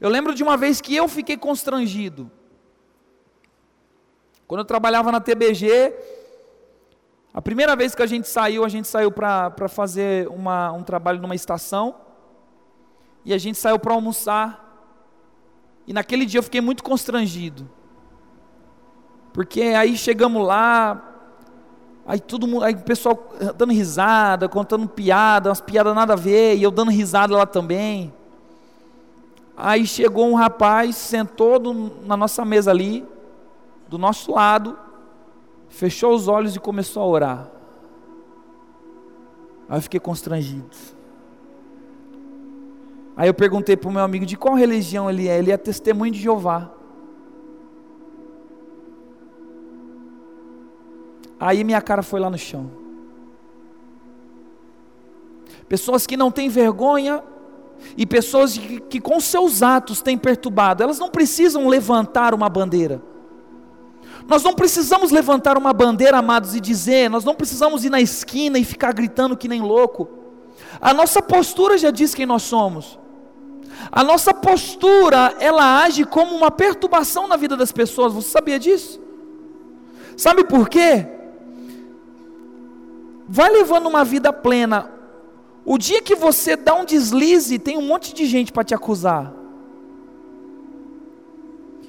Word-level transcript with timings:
Eu 0.00 0.08
lembro 0.08 0.34
de 0.34 0.42
uma 0.42 0.56
vez 0.56 0.80
que 0.80 0.96
eu 0.96 1.06
fiquei 1.06 1.36
constrangido. 1.36 2.30
Quando 4.48 4.60
eu 4.60 4.64
trabalhava 4.64 5.12
na 5.12 5.20
TBG, 5.20 5.94
a 7.34 7.42
primeira 7.42 7.76
vez 7.76 7.94
que 7.94 8.02
a 8.02 8.06
gente 8.06 8.26
saiu, 8.26 8.64
a 8.64 8.68
gente 8.68 8.88
saiu 8.88 9.12
para 9.12 9.68
fazer 9.68 10.26
uma, 10.28 10.72
um 10.72 10.82
trabalho 10.82 11.20
numa 11.20 11.34
estação. 11.34 11.94
E 13.24 13.34
a 13.34 13.38
gente 13.38 13.58
saiu 13.58 13.78
para 13.78 13.92
almoçar. 13.92 14.66
E 15.86 15.92
naquele 15.92 16.24
dia 16.24 16.38
eu 16.38 16.42
fiquei 16.42 16.62
muito 16.62 16.82
constrangido. 16.82 17.68
Porque 19.34 19.60
aí 19.62 19.96
chegamos 19.98 20.44
lá, 20.44 21.00
aí 22.06 22.18
todo 22.18 22.46
mundo, 22.46 22.64
aí 22.64 22.74
o 22.74 22.78
pessoal 22.78 23.30
dando 23.56 23.72
risada, 23.72 24.48
contando 24.48 24.88
piada, 24.88 25.50
umas 25.50 25.60
piadas 25.60 25.94
nada 25.94 26.14
a 26.14 26.16
ver, 26.16 26.56
e 26.56 26.62
eu 26.62 26.70
dando 26.70 26.90
risada 26.90 27.36
lá 27.36 27.46
também. 27.46 28.12
Aí 29.62 29.86
chegou 29.86 30.26
um 30.26 30.34
rapaz, 30.34 30.96
sentou 30.96 31.58
do, 31.58 31.74
na 32.06 32.16
nossa 32.16 32.46
mesa 32.46 32.70
ali, 32.70 33.06
do 33.90 33.98
nosso 33.98 34.32
lado, 34.32 34.78
fechou 35.68 36.14
os 36.14 36.28
olhos 36.28 36.56
e 36.56 36.58
começou 36.58 37.02
a 37.02 37.06
orar. 37.06 37.50
Aí 39.68 39.76
eu 39.76 39.82
fiquei 39.82 40.00
constrangido. 40.00 40.70
Aí 43.14 43.28
eu 43.28 43.34
perguntei 43.34 43.76
para 43.76 43.90
o 43.90 43.92
meu 43.92 44.02
amigo 44.02 44.24
de 44.24 44.34
qual 44.34 44.54
religião 44.54 45.10
ele 45.10 45.28
é. 45.28 45.38
Ele 45.38 45.52
é 45.52 45.58
testemunho 45.58 46.10
de 46.10 46.18
Jeová. 46.18 46.72
Aí 51.38 51.62
minha 51.64 51.82
cara 51.82 52.02
foi 52.02 52.18
lá 52.18 52.30
no 52.30 52.38
chão. 52.38 52.70
Pessoas 55.68 56.06
que 56.06 56.16
não 56.16 56.30
têm 56.30 56.48
vergonha 56.48 57.22
e 57.96 58.06
pessoas 58.06 58.56
que, 58.56 58.80
que 58.80 59.00
com 59.00 59.20
seus 59.20 59.62
atos 59.62 60.00
têm 60.00 60.16
perturbado, 60.16 60.82
elas 60.82 60.98
não 60.98 61.10
precisam 61.10 61.68
levantar 61.68 62.34
uma 62.34 62.48
bandeira. 62.48 63.02
Nós 64.26 64.42
não 64.42 64.54
precisamos 64.54 65.10
levantar 65.10 65.58
uma 65.58 65.72
bandeira, 65.72 66.18
amados, 66.18 66.54
e 66.54 66.60
dizer, 66.60 67.10
nós 67.10 67.24
não 67.24 67.34
precisamos 67.34 67.84
ir 67.84 67.90
na 67.90 68.00
esquina 68.00 68.58
e 68.58 68.64
ficar 68.64 68.92
gritando 68.92 69.36
que 69.36 69.48
nem 69.48 69.60
louco. 69.60 70.08
A 70.80 70.94
nossa 70.94 71.20
postura 71.20 71.76
já 71.76 71.90
diz 71.90 72.14
quem 72.14 72.26
nós 72.26 72.42
somos. 72.42 72.98
A 73.90 74.04
nossa 74.04 74.32
postura, 74.32 75.34
ela 75.40 75.82
age 75.82 76.04
como 76.04 76.36
uma 76.36 76.50
perturbação 76.50 77.26
na 77.26 77.36
vida 77.36 77.56
das 77.56 77.72
pessoas. 77.72 78.12
Você 78.12 78.28
sabia 78.28 78.58
disso? 78.58 79.00
Sabe 80.16 80.44
por 80.44 80.68
quê? 80.68 81.06
vai 83.32 83.48
levando 83.48 83.86
uma 83.86 84.04
vida 84.04 84.32
plena. 84.32 84.90
O 85.72 85.78
dia 85.78 86.02
que 86.02 86.16
você 86.16 86.56
dá 86.56 86.74
um 86.74 86.84
deslize, 86.84 87.56
tem 87.56 87.78
um 87.78 87.86
monte 87.86 88.12
de 88.12 88.26
gente 88.26 88.50
para 88.50 88.64
te 88.64 88.74
acusar. 88.74 89.32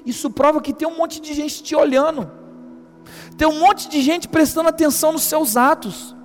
Isso 0.06 0.30
prova 0.30 0.62
que 0.62 0.72
tem 0.72 0.88
um 0.88 0.96
monte 0.96 1.20
de 1.20 1.34
gente 1.34 1.64
te 1.64 1.76
olhando. 1.76 2.30
Tem 3.36 3.48
um 3.48 3.60
monte 3.60 3.90
de 3.90 4.00
gente 4.04 4.28
prestando 4.28 4.70
atenção 4.70 5.14
nos 5.14 5.24
seus 5.24 5.58
atos. 5.58 6.16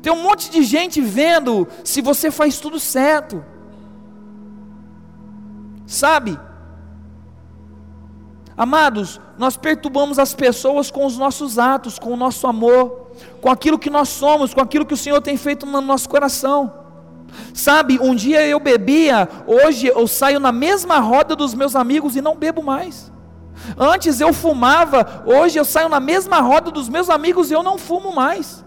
Tem 0.00 0.10
um 0.10 0.22
monte 0.22 0.50
de 0.50 0.62
gente 0.62 0.98
vendo 0.98 1.68
se 1.84 2.00
você 2.00 2.30
faz 2.30 2.58
tudo 2.58 2.80
certo. 2.80 3.44
Sabe? 5.86 6.40
Amados, 8.56 9.20
nós 9.36 9.58
perturbamos 9.58 10.18
as 10.18 10.32
pessoas 10.32 10.90
com 10.90 11.04
os 11.04 11.18
nossos 11.18 11.58
atos, 11.58 11.98
com 11.98 12.14
o 12.14 12.16
nosso 12.16 12.46
amor, 12.46 13.07
com 13.40 13.50
aquilo 13.50 13.78
que 13.78 13.90
nós 13.90 14.08
somos, 14.08 14.52
com 14.54 14.60
aquilo 14.60 14.86
que 14.86 14.94
o 14.94 14.96
Senhor 14.96 15.20
tem 15.20 15.36
feito 15.36 15.66
no 15.66 15.80
nosso 15.80 16.08
coração. 16.08 16.72
Sabe, 17.52 17.98
um 18.00 18.14
dia 18.14 18.46
eu 18.46 18.58
bebia, 18.58 19.28
hoje 19.46 19.86
eu 19.86 20.06
saio 20.06 20.40
na 20.40 20.52
mesma 20.52 20.98
roda 20.98 21.36
dos 21.36 21.54
meus 21.54 21.76
amigos 21.76 22.16
e 22.16 22.20
não 22.20 22.36
bebo 22.36 22.62
mais. 22.62 23.12
Antes 23.76 24.20
eu 24.20 24.32
fumava, 24.32 25.24
hoje 25.26 25.58
eu 25.58 25.64
saio 25.64 25.88
na 25.88 26.00
mesma 26.00 26.40
roda 26.40 26.70
dos 26.70 26.88
meus 26.88 27.10
amigos 27.10 27.50
e 27.50 27.54
eu 27.54 27.62
não 27.62 27.76
fumo 27.76 28.14
mais. 28.14 28.64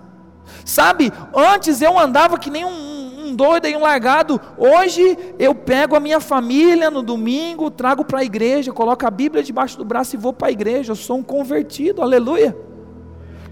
Sabe, 0.66 1.12
antes 1.34 1.82
eu 1.82 1.98
andava 1.98 2.38
que 2.38 2.50
nem 2.50 2.66
um, 2.66 3.28
um 3.28 3.36
doido 3.36 3.68
e 3.68 3.76
um 3.76 3.82
largado. 3.82 4.40
Hoje 4.58 5.18
eu 5.40 5.56
pego 5.56 5.96
a 5.96 6.00
minha 6.00 6.20
família 6.20 6.92
no 6.92 7.02
domingo, 7.02 7.72
trago 7.72 8.04
para 8.04 8.20
a 8.20 8.24
igreja, 8.24 8.72
coloco 8.72 9.06
a 9.06 9.10
Bíblia 9.10 9.44
debaixo 9.44 9.78
do 9.78 9.86
braço 9.86 10.16
e 10.16 10.20
vou 10.20 10.34
para 10.34 10.50
a 10.50 10.52
igreja. 10.52 10.92
Eu 10.92 10.96
sou 10.96 11.18
um 11.18 11.24
convertido, 11.24 12.02
aleluia. 12.02 12.56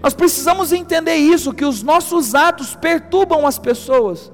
Nós 0.02 0.14
precisamos 0.14 0.72
entender 0.72 1.16
isso, 1.16 1.52
que 1.52 1.64
os 1.64 1.82
nossos 1.82 2.34
atos 2.34 2.74
perturbam 2.74 3.46
as 3.46 3.58
pessoas. 3.58 4.32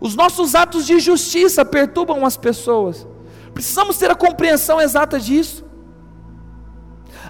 Os 0.00 0.16
nossos 0.16 0.54
atos 0.54 0.86
de 0.86 0.98
justiça 0.98 1.64
perturbam 1.64 2.24
as 2.24 2.36
pessoas. 2.36 3.06
Precisamos 3.52 3.98
ter 3.98 4.10
a 4.10 4.14
compreensão 4.14 4.80
exata 4.80 5.20
disso. 5.20 5.64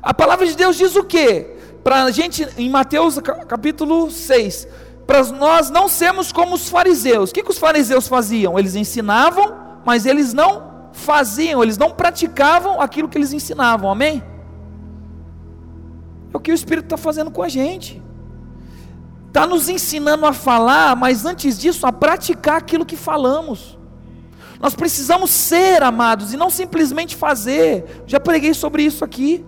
A 0.01 0.15
palavra 0.15 0.47
de 0.47 0.57
Deus 0.57 0.77
diz 0.77 0.95
o 0.95 1.03
que? 1.03 1.57
Para 1.83 2.05
a 2.05 2.11
gente, 2.11 2.47
em 2.57 2.71
Mateus 2.71 3.19
capítulo 3.19 4.11
6, 4.11 4.69
para 5.07 5.25
nós 5.25 5.71
não 5.71 5.89
sermos 5.89 6.31
como 6.31 6.55
os 6.55 6.69
fariseus. 6.69 7.31
O 7.31 7.35
que, 7.35 7.43
que 7.43 7.51
os 7.51 7.59
fariseus 7.59 8.07
faziam? 8.07 8.57
Eles 8.57 8.77
ensinavam, 8.77 9.81
mas 9.85 10.07
eles 10.07 10.33
não 10.33 10.89
faziam, 10.93 11.63
eles 11.63 11.77
não 11.77 11.91
praticavam 11.91 12.81
aquilo 12.81 13.09
que 13.09 13.19
eles 13.19 13.33
ensinavam, 13.33 13.91
amém? 13.91 14.23
É 16.33 16.37
o 16.37 16.41
que 16.41 16.53
o 16.53 16.55
Espírito 16.55 16.85
está 16.85 16.97
fazendo 16.97 17.31
com 17.31 17.43
a 17.43 17.49
gente. 17.49 18.03
Está 19.29 19.47
nos 19.47 19.69
ensinando 19.69 20.27
a 20.27 20.33
falar, 20.33 20.97
mas 20.97 21.25
antes 21.25 21.59
disso, 21.59 21.87
a 21.87 21.93
praticar 21.93 22.57
aquilo 22.57 22.85
que 22.85 22.97
falamos. 22.97 23.79
Nós 24.61 24.75
precisamos 24.75 25.31
ser 25.31 25.83
amados 25.83 26.35
e 26.35 26.37
não 26.37 26.51
simplesmente 26.51 27.17
fazer. 27.17 28.03
Já 28.07 28.21
preguei 28.21 28.53
sobre 28.53 28.83
isso 28.83 29.05
aqui. 29.05 29.45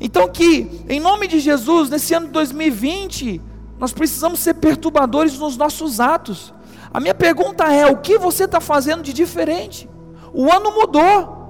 Então, 0.00 0.28
que 0.28 0.84
em 0.88 0.98
nome 0.98 1.28
de 1.28 1.38
Jesus, 1.38 1.90
nesse 1.90 2.14
ano 2.14 2.26
de 2.26 2.32
2020, 2.32 3.40
nós 3.78 3.92
precisamos 3.92 4.40
ser 4.40 4.54
perturbadores 4.54 5.38
nos 5.38 5.56
nossos 5.56 6.00
atos. 6.00 6.54
A 6.92 7.00
minha 7.00 7.14
pergunta 7.14 7.64
é: 7.72 7.86
o 7.86 7.96
que 7.96 8.18
você 8.18 8.44
está 8.44 8.60
fazendo 8.60 9.02
de 9.02 9.12
diferente? 9.12 9.88
O 10.32 10.50
ano 10.50 10.72
mudou. 10.72 11.42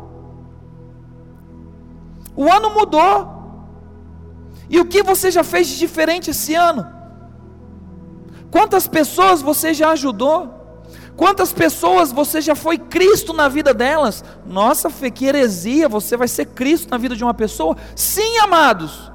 O 2.34 2.50
ano 2.50 2.70
mudou. 2.70 3.41
E 4.72 4.80
o 4.80 4.86
que 4.86 5.02
você 5.02 5.30
já 5.30 5.44
fez 5.44 5.68
de 5.68 5.78
diferente 5.78 6.30
esse 6.30 6.54
ano? 6.54 6.86
Quantas 8.50 8.88
pessoas 8.88 9.42
você 9.42 9.74
já 9.74 9.90
ajudou? 9.90 10.62
Quantas 11.14 11.52
pessoas 11.52 12.10
você 12.10 12.40
já 12.40 12.54
foi 12.54 12.78
Cristo 12.78 13.34
na 13.34 13.48
vida 13.48 13.74
delas? 13.74 14.24
Nossa, 14.46 14.88
Fê, 14.88 15.10
que 15.10 15.26
heresia, 15.26 15.90
você 15.90 16.16
vai 16.16 16.26
ser 16.26 16.46
Cristo 16.46 16.90
na 16.90 16.96
vida 16.96 17.14
de 17.14 17.22
uma 17.22 17.34
pessoa? 17.34 17.76
Sim, 17.94 18.38
amados. 18.38 19.12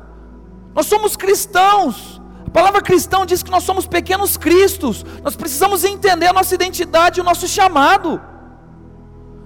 Nós 0.75 0.85
somos 0.85 1.16
cristãos. 1.16 2.22
A 2.46 2.51
palavra 2.51 2.79
cristão 2.79 3.25
diz 3.25 3.41
que 3.41 3.50
nós 3.50 3.63
somos 3.63 3.88
pequenos 3.88 4.38
cristos. 4.38 5.03
Nós 5.23 5.35
precisamos 5.35 5.84
entender 5.84 6.28
a 6.28 6.34
nossa 6.34 6.53
identidade 6.53 7.19
e 7.19 7.22
o 7.22 7.25
nosso 7.25 7.47
chamado. 7.47 8.22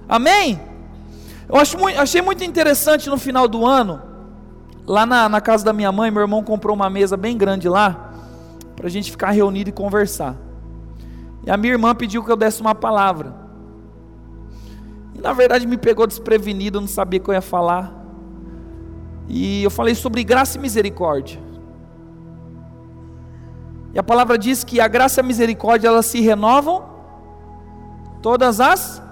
Amém? 0.06 0.60
Eu 1.48 1.56
acho 1.56 1.78
achei 1.98 2.20
muito 2.20 2.44
interessante 2.44 3.08
no 3.08 3.16
final 3.16 3.48
do 3.48 3.64
ano, 3.66 4.11
lá 4.86 5.06
na, 5.06 5.28
na 5.28 5.40
casa 5.40 5.64
da 5.64 5.72
minha 5.72 5.92
mãe, 5.92 6.10
meu 6.10 6.22
irmão 6.22 6.42
comprou 6.42 6.74
uma 6.74 6.90
mesa 6.90 7.16
bem 7.16 7.36
grande 7.36 7.68
lá, 7.68 8.12
para 8.76 8.86
a 8.86 8.90
gente 8.90 9.10
ficar 9.10 9.30
reunido 9.30 9.70
e 9.70 9.72
conversar. 9.72 10.36
E 11.44 11.50
a 11.50 11.56
minha 11.56 11.72
irmã 11.72 11.94
pediu 11.94 12.22
que 12.24 12.30
eu 12.30 12.36
desse 12.36 12.60
uma 12.60 12.74
palavra. 12.74 13.34
E 15.14 15.20
na 15.20 15.32
verdade 15.32 15.66
me 15.66 15.76
pegou 15.76 16.06
desprevenido, 16.06 16.78
eu 16.78 16.80
não 16.82 16.88
sabia 16.88 17.20
o 17.20 17.22
que 17.22 17.30
eu 17.30 17.34
ia 17.34 17.42
falar. 17.42 17.92
E 19.28 19.62
eu 19.62 19.70
falei 19.70 19.94
sobre 19.94 20.24
graça 20.24 20.58
e 20.58 20.60
misericórdia. 20.60 21.40
E 23.94 23.98
a 23.98 24.02
palavra 24.02 24.38
diz 24.38 24.64
que 24.64 24.80
a 24.80 24.88
graça 24.88 25.20
e 25.20 25.22
a 25.22 25.24
misericórdia 25.24 25.88
elas 25.88 26.06
se 26.06 26.20
renovam 26.20 26.84
todas 28.22 28.60
as 28.60 29.02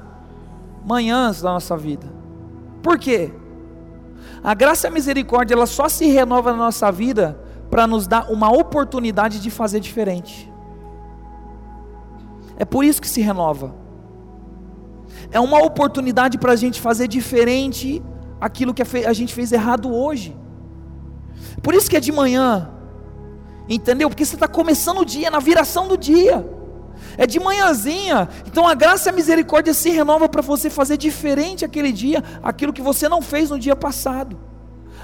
manhãs 0.85 1.43
da 1.43 1.53
nossa 1.53 1.77
vida. 1.77 2.07
Por 2.83 2.99
quê? 2.99 3.33
A 4.43 4.55
graça 4.55 4.87
e 4.87 4.89
a 4.89 4.93
misericórdia 4.93 5.55
ela 5.55 5.67
só 5.67 5.89
se 5.89 6.07
renova 6.07 6.53
na 6.53 6.59
nossa 6.59 6.91
vida 6.91 7.39
para 7.71 7.87
nos 7.87 8.07
dar 8.07 8.31
uma 8.31 8.51
oportunidade 8.51 9.41
de 9.41 9.51
fazer 9.51 9.81
diferente. 9.81 10.51
É 12.57 12.65
por 12.65 12.85
isso 12.85 13.01
que 13.01 13.09
se 13.09 13.21
renova. 13.21 13.75
É 15.31 15.41
uma 15.41 15.63
oportunidade 15.63 16.39
para 16.39 16.53
a 16.53 16.57
gente 16.57 16.81
fazer 16.81 17.07
diferente 17.09 18.03
aquilo 18.41 18.75
que 18.75 18.83
a 18.83 19.13
gente 19.13 19.35
fez 19.35 19.53
errado 19.53 19.95
hoje. 19.95 20.37
Por 21.63 21.75
isso 21.75 21.89
que 21.89 21.97
é 21.97 22.01
de 22.01 22.13
manhã, 22.13 22.71
Entendeu? 23.71 24.11
Porque 24.11 24.25
você 24.25 24.35
está 24.35 24.49
começando 24.49 24.99
o 24.99 25.05
dia, 25.05 25.31
na 25.31 25.39
viração 25.39 25.87
do 25.87 25.97
dia. 25.97 26.45
É 27.21 27.27
de 27.27 27.39
manhãzinha. 27.39 28.31
Então 28.47 28.67
a 28.67 28.73
graça 28.73 29.11
e 29.11 29.11
a 29.11 29.13
misericórdia 29.13 29.75
se 29.75 29.91
renova 29.91 30.27
para 30.27 30.41
você 30.41 30.71
fazer 30.71 30.97
diferente 30.97 31.67
aquele 31.67 31.93
dia, 31.93 32.25
aquilo 32.43 32.73
que 32.73 32.81
você 32.81 33.11
não 33.11 33.21
fez 33.21 33.51
no 33.51 33.59
dia 33.59 33.77
passado. 33.77 34.41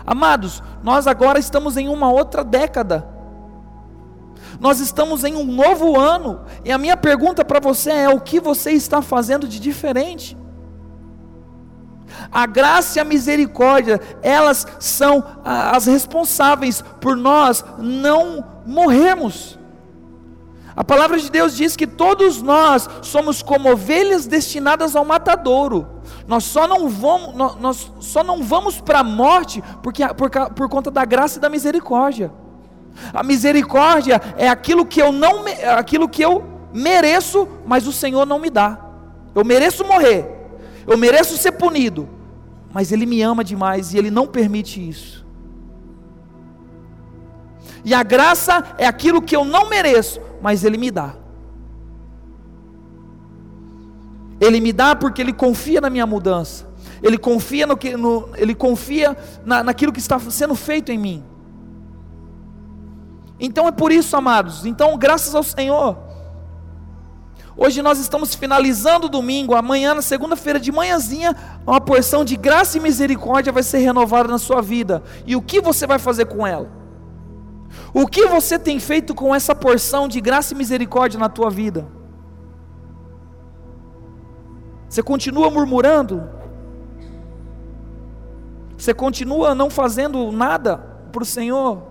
Amados, 0.07 0.63
nós 0.83 1.07
agora 1.07 1.39
estamos 1.39 1.77
em 1.77 1.89
uma 1.89 2.11
outra 2.11 2.43
década. 2.43 3.07
Nós 4.59 4.81
estamos 4.81 5.25
em 5.25 5.35
um 5.37 5.45
novo 5.45 6.01
ano. 6.01 6.41
E 6.65 6.73
a 6.73 6.79
minha 6.79 6.97
pergunta 6.97 7.45
para 7.45 7.61
você 7.61 7.91
é: 7.91 8.09
o 8.09 8.19
que 8.19 8.41
você 8.41 8.71
está 8.71 9.03
fazendo 9.03 9.47
de 9.47 9.61
diferente? 9.61 10.39
A 12.33 12.47
graça 12.47 12.99
e 12.99 13.01
a 13.03 13.05
misericórdia, 13.05 14.01
elas 14.23 14.67
são 14.81 15.23
as 15.45 15.85
responsáveis 15.85 16.83
por 16.99 17.15
nós 17.15 17.63
não 17.77 18.43
morrermos. 18.65 19.59
A 20.77 20.85
palavra 20.85 21.19
de 21.19 21.31
Deus 21.31 21.57
diz 21.57 21.75
que 21.75 21.87
todos 21.87 22.43
nós 22.43 22.89
somos 23.01 23.43
como 23.43 23.73
ovelhas 23.73 24.27
destinadas 24.27 24.95
ao 24.95 25.07
matadouro. 25.07 25.87
Nós 26.29 26.45
só 26.45 26.69
não 26.69 26.89
vamos, 26.89 27.35
nós 27.59 27.91
só 28.01 28.23
não 28.23 28.43
vamos 28.43 28.79
para 28.81 28.99
a 28.99 29.05
morte 29.05 29.65
porque, 29.83 30.07
por, 30.09 30.31
por 30.51 30.69
conta 30.69 30.91
da 30.91 31.05
graça 31.05 31.39
e 31.39 31.41
da 31.41 31.49
misericórdia. 31.49 32.31
A 33.15 33.23
misericórdia 33.23 34.21
é 34.37 34.49
aquilo 34.49 34.85
que 34.85 35.01
eu 35.01 35.13
não 35.13 35.45
aquilo 35.79 36.09
que 36.09 36.23
eu 36.23 36.45
mereço, 36.73 37.49
mas 37.65 37.87
o 37.87 37.93
Senhor 37.93 38.27
não 38.27 38.39
me 38.39 38.51
dá. 38.51 38.79
Eu 39.35 39.45
mereço 39.45 39.85
morrer. 39.85 40.37
Eu 40.87 40.97
mereço 40.97 41.37
ser 41.37 41.53
punido, 41.53 42.09
mas 42.73 42.93
ele 42.93 43.07
me 43.07 43.21
ama 43.23 43.43
demais 43.43 43.93
e 43.93 43.99
ele 43.99 44.11
não 44.11 44.27
permite 44.27 44.87
isso. 44.87 45.27
E 47.85 47.95
a 47.95 48.03
graça 48.03 48.65
é 48.79 48.87
aquilo 48.87 49.23
que 49.23 49.35
eu 49.35 49.45
não 49.45 49.69
mereço, 49.69 50.21
mas 50.47 50.63
ele 50.63 50.79
me 50.79 50.93
dá. 50.93 51.13
Ele 54.41 54.61
me 54.61 54.73
dá 54.73 54.95
porque 54.95 55.21
ele 55.21 55.33
confia 55.33 55.81
na 55.81 55.91
minha 55.91 56.07
mudança. 56.07 56.69
Ele 57.03 57.19
confia 57.19 57.67
no 57.67 57.77
que, 57.77 57.97
no, 57.97 58.29
ele 58.37 58.55
confia 58.55 59.17
na, 59.45 59.65
naquilo 59.65 59.93
que 59.93 59.99
está 59.99 60.21
sendo 60.21 60.55
feito 60.55 60.93
em 60.93 60.99
mim. 60.99 61.25
Então 63.41 63.67
é 63.67 63.73
por 63.73 63.91
isso, 63.91 64.17
amados. 64.17 64.65
Então, 64.65 64.97
graças 64.97 65.35
ao 65.35 65.43
Senhor. 65.43 65.99
Hoje 67.57 67.83
nós 67.83 67.99
estamos 67.99 68.33
finalizando 68.37 69.07
o 69.07 69.11
domingo, 69.11 69.53
amanhã, 69.53 69.95
na 69.95 70.03
segunda-feira 70.03 70.61
de 70.61 70.71
manhãzinha, 70.71 71.35
uma 71.67 71.81
porção 71.81 72.25
de 72.25 72.37
graça 72.37 72.79
e 72.79 72.81
misericórdia 72.81 73.53
vai 73.53 73.65
ser 73.65 73.79
renovada 73.79 74.29
na 74.29 74.39
sua 74.39 74.63
vida. 74.63 75.03
E 75.27 75.35
o 75.35 75.43
que 75.43 75.61
você 75.61 75.89
vai 75.89 75.99
fazer 75.99 76.27
com 76.27 76.47
ela? 76.47 76.86
O 77.99 78.07
que 78.07 78.27
você 78.27 78.59
tem 78.59 78.79
feito 78.79 79.15
com 79.15 79.35
essa 79.35 79.55
porção 79.55 80.07
de 80.07 80.21
graça 80.21 80.53
e 80.53 80.57
misericórdia 80.57 81.19
na 81.19 81.31
tua 81.31 81.49
vida? 81.49 81.89
Você 84.87 85.03
continua 85.03 85.51
murmurando? 85.51 86.29
Você 88.77 88.93
continua 88.93 89.55
não 89.55 89.71
fazendo 89.71 90.31
nada 90.31 90.77
para 91.11 91.23
o 91.23 91.25
Senhor? 91.25 91.85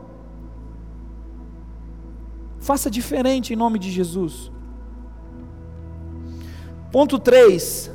Faça 2.59 2.87
diferente 2.91 3.53
em 3.53 3.55
nome 3.55 3.79
de 3.79 3.89
Jesus. 3.89 4.51
Ponto 6.91 7.17
3. 7.17 7.91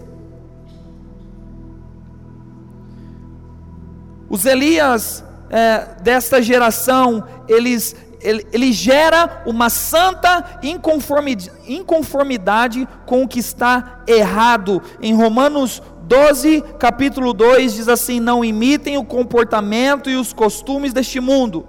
Os 4.29 4.45
Elias 4.45 5.25
é, 5.51 5.87
desta 6.01 6.41
geração, 6.41 7.25
eles, 7.49 7.97
ele, 8.21 8.47
ele 8.53 8.73
gera 8.73 9.43
uma 9.45 9.69
santa 9.69 10.61
inconformidade, 10.63 11.51
inconformidade 11.67 12.89
com 13.05 13.25
o 13.25 13.29
que 13.29 13.41
está 13.41 14.03
errado. 14.07 14.81
Em 15.03 15.15
Romanos 15.15 15.83
12, 16.03 16.63
capítulo 16.79 17.33
2, 17.33 17.75
diz 17.75 17.89
assim: 17.89 18.21
Não 18.21 18.45
imitem 18.45 18.97
o 18.97 19.05
comportamento 19.05 20.09
e 20.09 20.17
os 20.17 20.33
costumes 20.33 20.93
deste 20.93 21.21
mundo, 21.21 21.67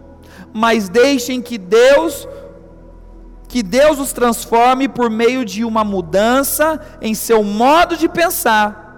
mas 0.54 0.88
deixem 0.88 1.42
que 1.42 1.57
Deus 1.57 2.27
que 3.48 3.62
Deus 3.62 4.00
os 4.00 4.13
transforme 4.13 4.88
por 4.88 5.10
meio 5.10 5.44
de 5.44 5.66
uma 5.66 5.84
mudança 5.84 6.80
em 7.01 7.13
seu 7.13 7.44
modo 7.44 7.98
de 7.98 8.07
pensar, 8.07 8.90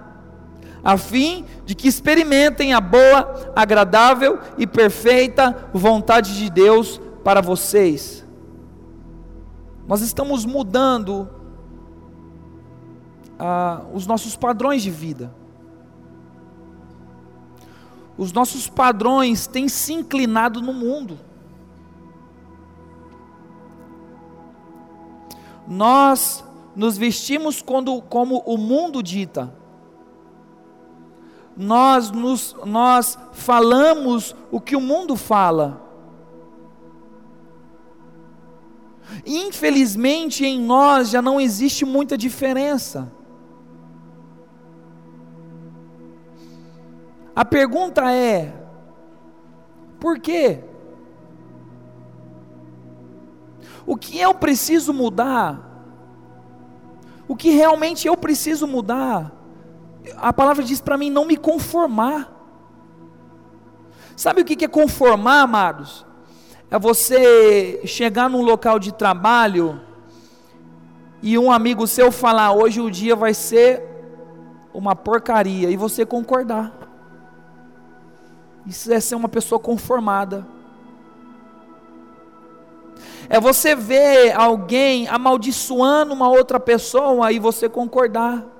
a 0.84 0.96
fim 0.98 1.44
de 1.64 1.74
que 1.74 1.88
experimentem 1.88 2.74
a 2.74 2.80
boa, 2.80 3.52
agradável 3.56 4.38
e 4.58 4.66
perfeita 4.66 5.70
vontade 5.72 6.36
de 6.36 6.50
Deus 6.50 7.00
para 7.24 7.40
vocês. 7.40 8.24
Nós 9.88 10.00
estamos 10.02 10.44
mudando 10.44 11.28
ah, 13.38 13.82
os 13.92 14.06
nossos 14.06 14.36
padrões 14.36 14.82
de 14.82 14.90
vida. 14.90 15.34
Os 18.16 18.32
nossos 18.32 18.68
padrões 18.68 19.46
têm 19.46 19.68
se 19.68 19.92
inclinado 19.92 20.60
no 20.60 20.72
mundo. 20.72 21.18
nós 25.66 26.44
nos 26.74 26.96
vestimos 26.96 27.62
quando, 27.62 28.00
como 28.02 28.42
o 28.46 28.56
mundo 28.56 29.02
dita. 29.02 29.52
Nós, 31.56 32.10
nos, 32.10 32.56
nós 32.64 33.18
falamos 33.32 34.34
o 34.50 34.60
que 34.60 34.74
o 34.74 34.80
mundo 34.80 35.16
fala. 35.16 35.82
Infelizmente 39.24 40.44
em 40.44 40.60
nós 40.60 41.10
já 41.10 41.22
não 41.22 41.40
existe 41.40 41.84
muita 41.84 42.18
diferença. 42.18 43.12
A 47.36 47.44
pergunta 47.44 48.10
é: 48.12 48.52
por 50.00 50.18
quê? 50.18 50.60
O 53.86 53.96
que 53.96 54.18
eu 54.18 54.34
preciso 54.34 54.92
mudar? 54.92 55.72
O 57.26 57.36
que 57.36 57.50
realmente 57.50 58.06
eu 58.06 58.16
preciso 58.16 58.66
mudar? 58.66 59.33
A 60.16 60.32
palavra 60.32 60.62
diz 60.62 60.80
para 60.80 60.96
mim 60.96 61.10
não 61.10 61.24
me 61.24 61.36
conformar. 61.36 62.30
Sabe 64.16 64.42
o 64.42 64.44
que 64.44 64.64
é 64.64 64.68
conformar, 64.68 65.42
amados? 65.42 66.06
É 66.70 66.78
você 66.78 67.80
chegar 67.84 68.28
num 68.28 68.42
local 68.42 68.78
de 68.78 68.92
trabalho 68.92 69.80
e 71.22 71.38
um 71.38 71.50
amigo 71.50 71.86
seu 71.86 72.12
falar: 72.12 72.52
hoje 72.52 72.80
o 72.80 72.90
dia 72.90 73.16
vai 73.16 73.32
ser 73.34 73.82
uma 74.72 74.96
porcaria, 74.96 75.70
e 75.70 75.76
você 75.76 76.04
concordar. 76.04 76.72
Isso 78.66 78.92
é 78.92 78.98
ser 78.98 79.14
uma 79.14 79.28
pessoa 79.28 79.58
conformada. 79.58 80.46
É 83.28 83.38
você 83.40 83.74
ver 83.74 84.32
alguém 84.32 85.08
amaldiçoando 85.08 86.12
uma 86.12 86.28
outra 86.28 86.58
pessoa 86.58 87.30
e 87.32 87.38
você 87.38 87.68
concordar. 87.68 88.53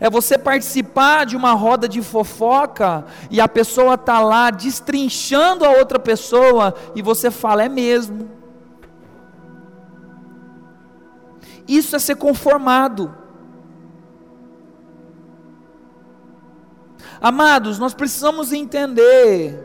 É 0.00 0.10
você 0.10 0.36
participar 0.36 1.24
de 1.24 1.36
uma 1.36 1.52
roda 1.52 1.88
de 1.88 2.02
fofoca 2.02 3.04
e 3.30 3.40
a 3.40 3.48
pessoa 3.48 3.94
está 3.94 4.20
lá 4.20 4.50
destrinchando 4.50 5.64
a 5.64 5.70
outra 5.70 5.98
pessoa 5.98 6.74
e 6.94 7.02
você 7.02 7.30
fala, 7.30 7.64
é 7.64 7.68
mesmo. 7.68 8.28
Isso 11.66 11.96
é 11.96 11.98
ser 11.98 12.16
conformado. 12.16 13.14
Amados, 17.20 17.78
nós 17.78 17.94
precisamos 17.94 18.52
entender 18.52 19.58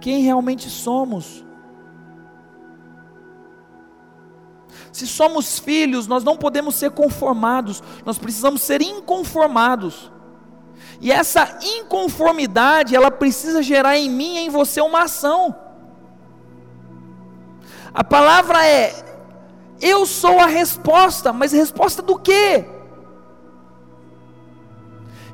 quem 0.00 0.22
realmente 0.22 0.68
somos. 0.68 1.44
Se 4.94 5.08
somos 5.08 5.58
filhos, 5.58 6.06
nós 6.06 6.22
não 6.22 6.36
podemos 6.36 6.76
ser 6.76 6.92
conformados, 6.92 7.82
nós 8.04 8.16
precisamos 8.16 8.62
ser 8.62 8.80
inconformados. 8.80 10.08
E 11.00 11.10
essa 11.10 11.58
inconformidade, 11.60 12.94
ela 12.94 13.10
precisa 13.10 13.60
gerar 13.60 13.98
em 13.98 14.08
mim 14.08 14.36
e 14.36 14.38
em 14.46 14.48
você 14.48 14.80
uma 14.80 15.02
ação. 15.02 15.52
A 17.92 18.04
palavra 18.04 18.64
é: 18.64 18.94
eu 19.80 20.06
sou 20.06 20.38
a 20.38 20.46
resposta, 20.46 21.32
mas 21.32 21.50
resposta 21.50 22.00
do 22.00 22.16
quê? 22.16 22.64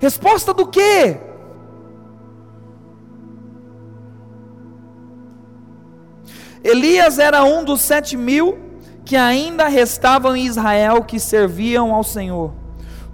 Resposta 0.00 0.54
do 0.54 0.66
quê? 0.66 1.20
Elias 6.64 7.18
era 7.18 7.44
um 7.44 7.62
dos 7.62 7.82
sete 7.82 8.16
mil 8.16 8.69
que 9.10 9.16
ainda 9.16 9.66
restavam 9.66 10.36
em 10.36 10.46
Israel 10.46 11.02
que 11.02 11.18
serviam 11.18 11.92
ao 11.92 12.04
Senhor. 12.04 12.52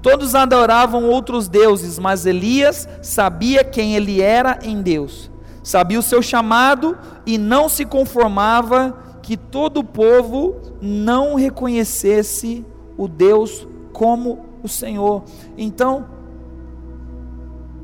Todos 0.02 0.34
adoravam 0.34 1.08
outros 1.08 1.48
deuses, 1.48 1.98
mas 1.98 2.26
Elias 2.26 2.86
sabia 3.00 3.64
quem 3.64 3.96
ele 3.96 4.20
era 4.20 4.58
em 4.62 4.82
Deus, 4.82 5.30
sabia 5.62 5.98
o 5.98 6.02
seu 6.02 6.20
chamado 6.20 6.98
e 7.24 7.38
não 7.38 7.66
se 7.66 7.86
conformava 7.86 8.94
que 9.22 9.38
todo 9.38 9.78
o 9.78 9.84
povo 9.84 10.60
não 10.82 11.34
reconhecesse 11.34 12.62
o 12.94 13.08
Deus 13.08 13.66
como 13.90 14.44
o 14.62 14.68
Senhor. 14.68 15.24
Então, 15.56 16.08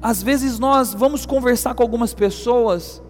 às 0.03 0.23
vezes 0.23 0.59
nós 0.59 0.93
vamos 0.93 1.25
conversar 1.25 1.75
com 1.75 1.83
algumas 1.83 2.13
pessoas 2.13 3.03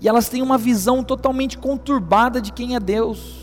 e 0.00 0.08
elas 0.08 0.28
têm 0.28 0.42
uma 0.42 0.56
visão 0.56 1.02
totalmente 1.02 1.58
conturbada 1.58 2.40
de 2.40 2.52
quem 2.52 2.76
é 2.76 2.78
Deus. 2.78 3.37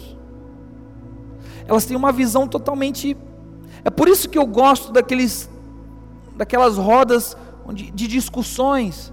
Elas 1.68 1.86
têm 1.86 1.98
uma 1.98 2.12
visão 2.12 2.48
totalmente. 2.48 3.18
É 3.84 3.90
por 3.90 4.08
isso 4.08 4.30
que 4.30 4.38
eu 4.38 4.46
gosto 4.46 4.92
daqueles, 4.92 5.50
daquelas 6.36 6.78
rodas 6.78 7.36
de, 7.74 7.92
de 7.92 8.08
discussões. 8.08 9.12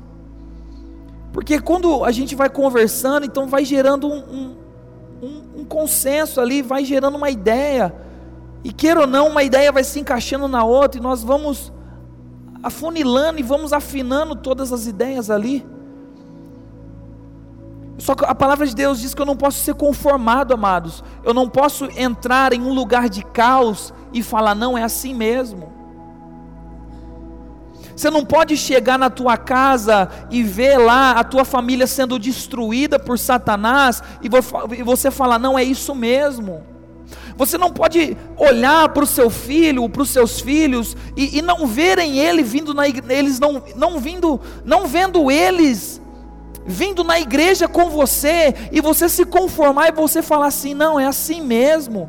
Porque 1.33 1.59
quando 1.61 2.05
a 2.05 2.13
gente 2.13 2.35
vai 2.35 2.51
conversando, 2.51 3.25
então 3.25 3.49
vai 3.49 3.65
gerando 3.65 4.07
um, 4.07 4.55
um, 5.23 5.43
um, 5.61 5.65
consenso 5.65 6.41
ali, 6.41 6.61
vai 6.61 6.85
gerando 6.85 7.17
uma 7.17 7.31
ideia. 7.31 7.95
E 8.63 8.73
queira 8.73 9.01
ou 9.01 9.07
não, 9.07 9.29
uma 9.29 9.43
ideia 9.43 9.73
vai 9.73 9.83
se 9.83 9.99
encaixando 9.99 10.47
na 10.47 10.63
outra, 10.63 11.01
e 11.01 11.03
nós 11.03 11.23
vamos 11.23 11.73
afunilando 12.63 13.41
e 13.41 13.43
vamos 13.43 13.73
afinando 13.73 14.37
todas 14.37 14.73
as 14.73 14.87
ideias 14.87 15.31
ali. 15.31 15.67
Só 18.03 18.17
que 18.17 18.25
a 18.25 18.35
palavra 18.35 18.67
de 18.67 18.75
Deus 18.75 19.01
diz 19.01 19.15
que 19.15 19.23
eu 19.23 19.27
não 19.27 19.37
posso 19.37 19.63
ser 19.63 19.75
conformado, 19.75 20.53
amados. 20.53 21.05
Eu 21.23 21.33
não 21.33 21.49
posso 21.49 21.85
entrar 21.97 22.53
em 22.53 22.61
um 22.61 22.73
lugar 22.73 23.09
de 23.09 23.25
caos 23.25 23.95
e 24.13 24.25
falar, 24.25 24.57
não, 24.57 24.77
é 24.77 24.83
assim 24.83 25.15
mesmo. 25.15 25.73
Você 27.95 28.11
não 28.11 28.25
pode 28.25 28.57
chegar 28.57 28.99
na 28.99 29.09
tua 29.09 29.37
casa 29.37 30.09
e 30.33 30.43
ver 30.43 30.79
lá 30.79 31.13
a 31.13 31.23
tua 31.23 31.45
família 31.45 31.87
sendo 31.87 32.19
destruída 32.19 32.99
por 32.99 33.21
Satanás 33.21 34.03
e 34.21 34.83
você 34.83 35.09
falar, 35.09 35.39
não, 35.39 35.57
é 35.57 35.63
isso 35.63 35.95
mesmo. 35.95 36.61
Você 37.37 37.57
não 37.57 37.71
pode 37.71 38.17
olhar 38.37 38.89
para 38.89 39.05
o 39.05 39.07
seu 39.07 39.31
filho, 39.31 39.89
para 39.89 40.03
os 40.03 40.11
seus 40.11 40.41
filhos 40.41 40.97
e, 41.17 41.39
e, 41.39 41.41
não 41.41 41.69
verem 41.69 42.19
ele 42.19 42.43
vindo 42.43 42.75
na 42.75 42.89
eles 42.89 43.39
não, 43.39 43.63
não 43.77 44.01
vindo, 44.01 44.41
não 44.65 44.89
vendo 44.89 45.31
eles 45.31 46.02
vindo 46.67 47.03
na 47.05 47.19
igreja 47.19 47.69
com 47.69 47.91
você 47.91 48.55
e 48.71 48.81
você 48.81 49.09
se 49.09 49.25
conformar 49.25 49.89
e 49.89 49.93
você 49.93 50.23
falar 50.23 50.47
assim, 50.47 50.75
não, 50.75 50.99
é 50.99 51.07
assim 51.07 51.41
mesmo. 51.41 52.09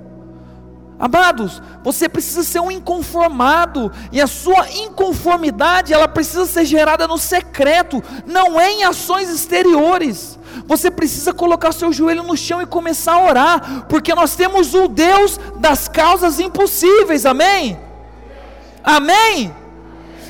Amados, 0.99 1.61
você 1.83 2.07
precisa 2.07 2.43
ser 2.43 2.59
um 2.59 2.71
inconformado, 2.71 3.91
e 4.11 4.21
a 4.21 4.27
sua 4.27 4.69
inconformidade, 4.69 5.91
ela 5.91 6.07
precisa 6.07 6.45
ser 6.45 6.63
gerada 6.65 7.07
no 7.07 7.17
secreto, 7.17 8.01
não 8.25 8.59
é 8.59 8.71
em 8.71 8.83
ações 8.83 9.29
exteriores. 9.29 10.39
Você 10.65 10.89
precisa 10.89 11.33
colocar 11.33 11.71
seu 11.71 11.91
joelho 11.91 12.23
no 12.23 12.37
chão 12.37 12.61
e 12.61 12.65
começar 12.65 13.13
a 13.13 13.25
orar, 13.25 13.85
porque 13.89 14.15
nós 14.15 14.35
temos 14.35 14.73
o 14.73 14.87
Deus 14.87 15.39
das 15.57 15.87
causas 15.87 16.39
impossíveis, 16.39 17.25
amém? 17.25 17.77
Amém? 18.83 19.53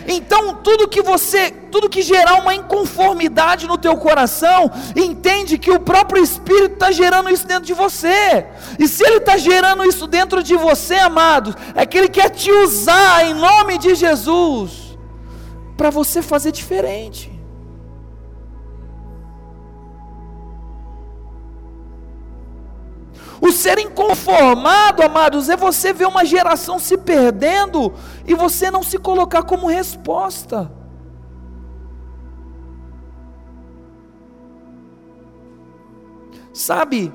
Então, 0.07 0.55
tudo 0.55 0.87
que 0.87 1.01
você, 1.01 1.51
tudo 1.51 1.89
que 1.89 2.01
gerar 2.01 2.35
uma 2.35 2.53
inconformidade 2.53 3.67
no 3.67 3.77
teu 3.77 3.97
coração, 3.97 4.71
entende 4.95 5.57
que 5.57 5.71
o 5.71 5.79
próprio 5.79 6.23
Espírito 6.23 6.75
está 6.75 6.91
gerando 6.91 7.29
isso 7.29 7.47
dentro 7.47 7.65
de 7.65 7.73
você. 7.73 8.45
E 8.77 8.87
se 8.87 9.03
ele 9.03 9.17
está 9.17 9.37
gerando 9.37 9.83
isso 9.83 10.05
dentro 10.07 10.43
de 10.43 10.55
você, 10.55 10.95
amados, 10.95 11.55
é 11.75 11.85
que 11.85 11.97
ele 11.97 12.09
quer 12.09 12.29
te 12.29 12.51
usar 12.51 13.25
em 13.25 13.33
nome 13.33 13.77
de 13.77 13.95
Jesus 13.95 14.97
para 15.75 15.89
você 15.89 16.21
fazer 16.21 16.51
diferente. 16.51 17.32
O 23.43 23.51
ser 23.51 23.77
inconformado, 23.77 25.03
amados, 25.03 25.49
é 25.49 25.57
você 25.57 25.91
ver 25.91 26.07
uma 26.07 26.23
geração 26.23 26.79
se 26.79 26.97
perdendo 26.97 27.93
e 28.25 28.33
você 28.33 28.71
não 28.71 28.81
se 28.81 28.97
colocar 28.97 29.43
como 29.43 29.67
resposta. 29.67 30.71
Sabe, 36.53 37.13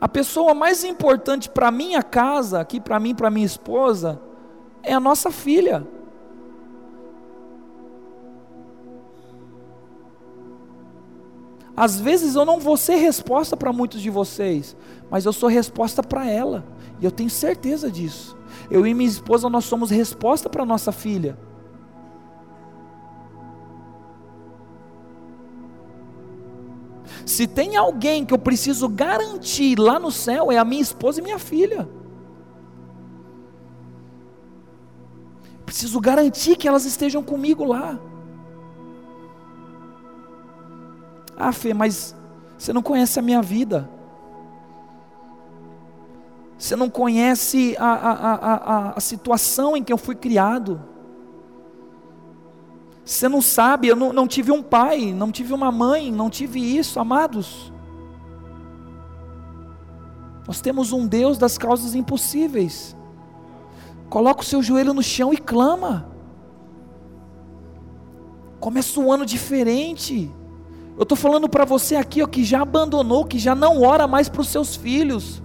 a 0.00 0.08
pessoa 0.08 0.54
mais 0.54 0.82
importante 0.82 1.48
para 1.48 1.70
minha 1.70 2.02
casa, 2.02 2.58
aqui 2.58 2.80
para 2.80 2.98
mim, 2.98 3.14
para 3.14 3.30
minha 3.30 3.46
esposa, 3.46 4.20
é 4.82 4.92
a 4.92 4.98
nossa 4.98 5.30
filha. 5.30 5.86
Às 11.78 12.00
vezes 12.00 12.34
eu 12.34 12.44
não 12.44 12.58
vou 12.58 12.76
ser 12.76 12.96
resposta 12.96 13.56
para 13.56 13.72
muitos 13.72 14.00
de 14.00 14.10
vocês, 14.10 14.76
mas 15.08 15.24
eu 15.24 15.32
sou 15.32 15.48
resposta 15.48 16.02
para 16.02 16.28
ela, 16.28 16.66
e 17.00 17.04
eu 17.04 17.10
tenho 17.12 17.30
certeza 17.30 17.88
disso. 17.88 18.36
Eu 18.68 18.84
e 18.84 18.92
minha 18.92 19.08
esposa 19.08 19.48
nós 19.48 19.64
somos 19.64 19.88
resposta 19.88 20.50
para 20.50 20.66
nossa 20.66 20.90
filha. 20.90 21.38
Se 27.24 27.46
tem 27.46 27.76
alguém 27.76 28.24
que 28.24 28.34
eu 28.34 28.38
preciso 28.40 28.88
garantir 28.88 29.78
lá 29.78 30.00
no 30.00 30.10
céu, 30.10 30.50
é 30.50 30.58
a 30.58 30.64
minha 30.64 30.82
esposa 30.82 31.20
e 31.20 31.22
minha 31.22 31.38
filha. 31.38 31.88
Preciso 35.64 36.00
garantir 36.00 36.56
que 36.56 36.66
elas 36.66 36.84
estejam 36.84 37.22
comigo 37.22 37.62
lá. 37.62 38.00
Ah, 41.38 41.52
Fê, 41.52 41.72
mas 41.72 42.16
você 42.58 42.72
não 42.72 42.82
conhece 42.82 43.18
a 43.20 43.22
minha 43.22 43.40
vida. 43.40 43.88
Você 46.58 46.74
não 46.74 46.90
conhece 46.90 47.76
a, 47.78 47.92
a, 47.92 48.34
a, 48.34 48.92
a, 48.96 49.00
situação 49.00 49.76
em 49.76 49.84
que 49.84 49.92
eu 49.92 49.96
fui 49.96 50.16
criado. 50.16 50.82
Você 53.04 53.28
não 53.28 53.40
sabe, 53.40 53.86
eu 53.86 53.94
não, 53.94 54.12
não 54.12 54.26
tive 54.26 54.50
um 54.50 54.60
pai, 54.60 55.12
não 55.12 55.30
tive 55.30 55.54
uma 55.54 55.70
mãe, 55.70 56.10
não 56.10 56.28
tive 56.28 56.60
isso, 56.60 56.98
amados. 56.98 57.72
Nós 60.48 60.60
temos 60.60 60.90
um 60.90 61.06
Deus 61.06 61.38
das 61.38 61.56
causas 61.56 61.94
impossíveis. 61.94 62.96
Coloca 64.10 64.40
o 64.40 64.44
seu 64.44 64.60
joelho 64.60 64.92
no 64.92 65.02
chão 65.02 65.32
e 65.32 65.36
clama. 65.38 66.10
Começa 68.58 68.98
um 68.98 69.12
ano 69.12 69.24
diferente. 69.24 70.32
Eu 70.98 71.04
estou 71.04 71.16
falando 71.16 71.48
para 71.48 71.64
você 71.64 71.94
aqui 71.94 72.20
ó, 72.24 72.26
que 72.26 72.42
já 72.42 72.60
abandonou, 72.60 73.24
que 73.24 73.38
já 73.38 73.54
não 73.54 73.82
ora 73.82 74.08
mais 74.08 74.28
para 74.28 74.40
os 74.40 74.48
seus 74.48 74.74
filhos. 74.74 75.40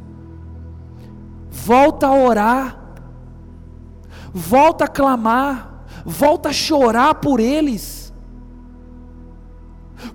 Volta 1.48 2.08
a 2.08 2.16
orar, 2.16 2.80
volta 4.34 4.86
a 4.86 4.88
clamar, 4.88 5.86
volta 6.04 6.50
a 6.50 6.54
chorar 6.54 7.14
por 7.16 7.40
eles, 7.40 8.12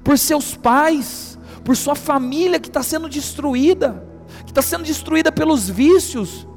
por 0.03 0.19
seus 0.19 0.57
pais, 0.57 1.39
por 1.65 1.77
sua 1.77 1.95
família 1.95 2.59
que 2.59 2.67
está 2.67 2.83
sendo 2.83 3.09
destruída, 3.09 4.05
que 4.45 4.51
está 4.51 4.61
sendo 4.61 4.83
destruída 4.83 5.31
pelos 5.31 5.71
vícios. 5.71 6.49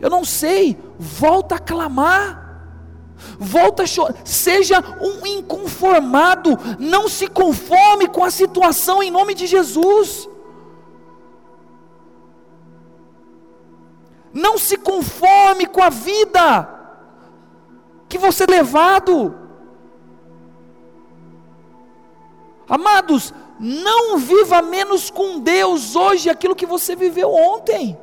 Eu 0.00 0.08
não 0.08 0.24
sei, 0.24 0.78
volta 0.98 1.56
a 1.56 1.58
clamar 1.58 2.41
volta 3.38 3.82
a 3.82 3.86
chorar, 3.86 4.14
seja 4.24 4.82
um 5.00 5.26
inconformado, 5.26 6.58
não 6.78 7.08
se 7.08 7.26
conforme 7.26 8.08
com 8.08 8.24
a 8.24 8.30
situação 8.30 9.02
em 9.02 9.10
nome 9.10 9.34
de 9.34 9.46
Jesus. 9.46 10.28
Não 14.32 14.56
se 14.56 14.76
conforme 14.76 15.66
com 15.66 15.82
a 15.82 15.90
vida 15.90 16.68
que 18.08 18.18
você 18.18 18.44
é 18.44 18.46
levado. 18.50 19.34
Amados, 22.68 23.34
não 23.60 24.16
viva 24.18 24.62
menos 24.62 25.10
com 25.10 25.38
Deus 25.38 25.94
hoje 25.94 26.30
aquilo 26.30 26.56
que 26.56 26.64
você 26.64 26.96
viveu 26.96 27.32
ontem 27.32 27.98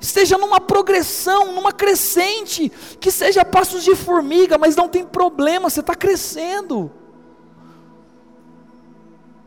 esteja 0.00 0.38
numa 0.38 0.60
progressão, 0.60 1.52
numa 1.52 1.72
crescente, 1.72 2.70
que 3.00 3.10
seja 3.10 3.44
passos 3.44 3.82
de 3.82 3.94
formiga, 3.94 4.56
mas 4.58 4.76
não 4.76 4.88
tem 4.88 5.04
problema, 5.04 5.68
você 5.68 5.80
está 5.80 5.94
crescendo. 5.94 6.90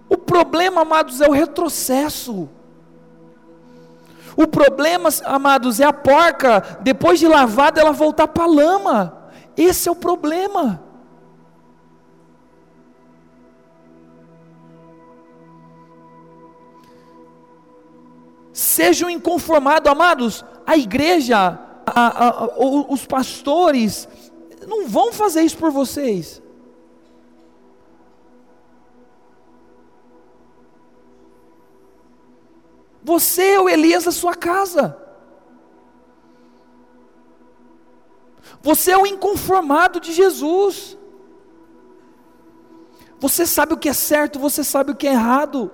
O 0.09 0.17
problema, 0.17 0.81
amados, 0.81 1.21
é 1.21 1.27
o 1.27 1.31
retrocesso. 1.31 2.49
O 4.35 4.45
problema, 4.47 5.09
amados, 5.25 5.79
é 5.79 5.85
a 5.85 5.93
porca, 5.93 6.79
depois 6.81 7.19
de 7.19 7.27
lavada, 7.27 7.79
ela 7.79 7.91
voltar 7.91 8.27
para 8.27 8.43
a 8.43 8.47
lama. 8.47 9.29
Esse 9.55 9.87
é 9.87 9.91
o 9.91 9.95
problema. 9.95 10.90
Sejam 18.61 19.09
inconformados, 19.09 19.91
amados. 19.91 20.45
A 20.67 20.77
igreja, 20.77 21.59
a, 21.83 22.27
a, 22.27 22.59
os 22.93 23.07
pastores, 23.07 24.07
não 24.67 24.87
vão 24.87 25.11
fazer 25.11 25.41
isso 25.41 25.57
por 25.57 25.71
vocês. 25.71 26.39
Você 33.01 33.53
é 33.53 33.59
o 33.59 33.67
Elias 33.67 34.03
da 34.03 34.11
sua 34.11 34.35
casa. 34.35 34.95
Você 38.61 38.91
é 38.91 38.97
o 38.97 39.07
inconformado 39.07 39.99
de 39.99 40.13
Jesus. 40.13 40.95
Você 43.19 43.47
sabe 43.47 43.73
o 43.73 43.77
que 43.77 43.89
é 43.89 43.93
certo, 43.93 44.37
você 44.37 44.63
sabe 44.63 44.91
o 44.91 44.95
que 44.95 45.07
é 45.07 45.13
errado. 45.13 45.71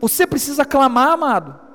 Você 0.00 0.26
precisa 0.26 0.64
clamar, 0.64 1.12
amado. 1.12 1.67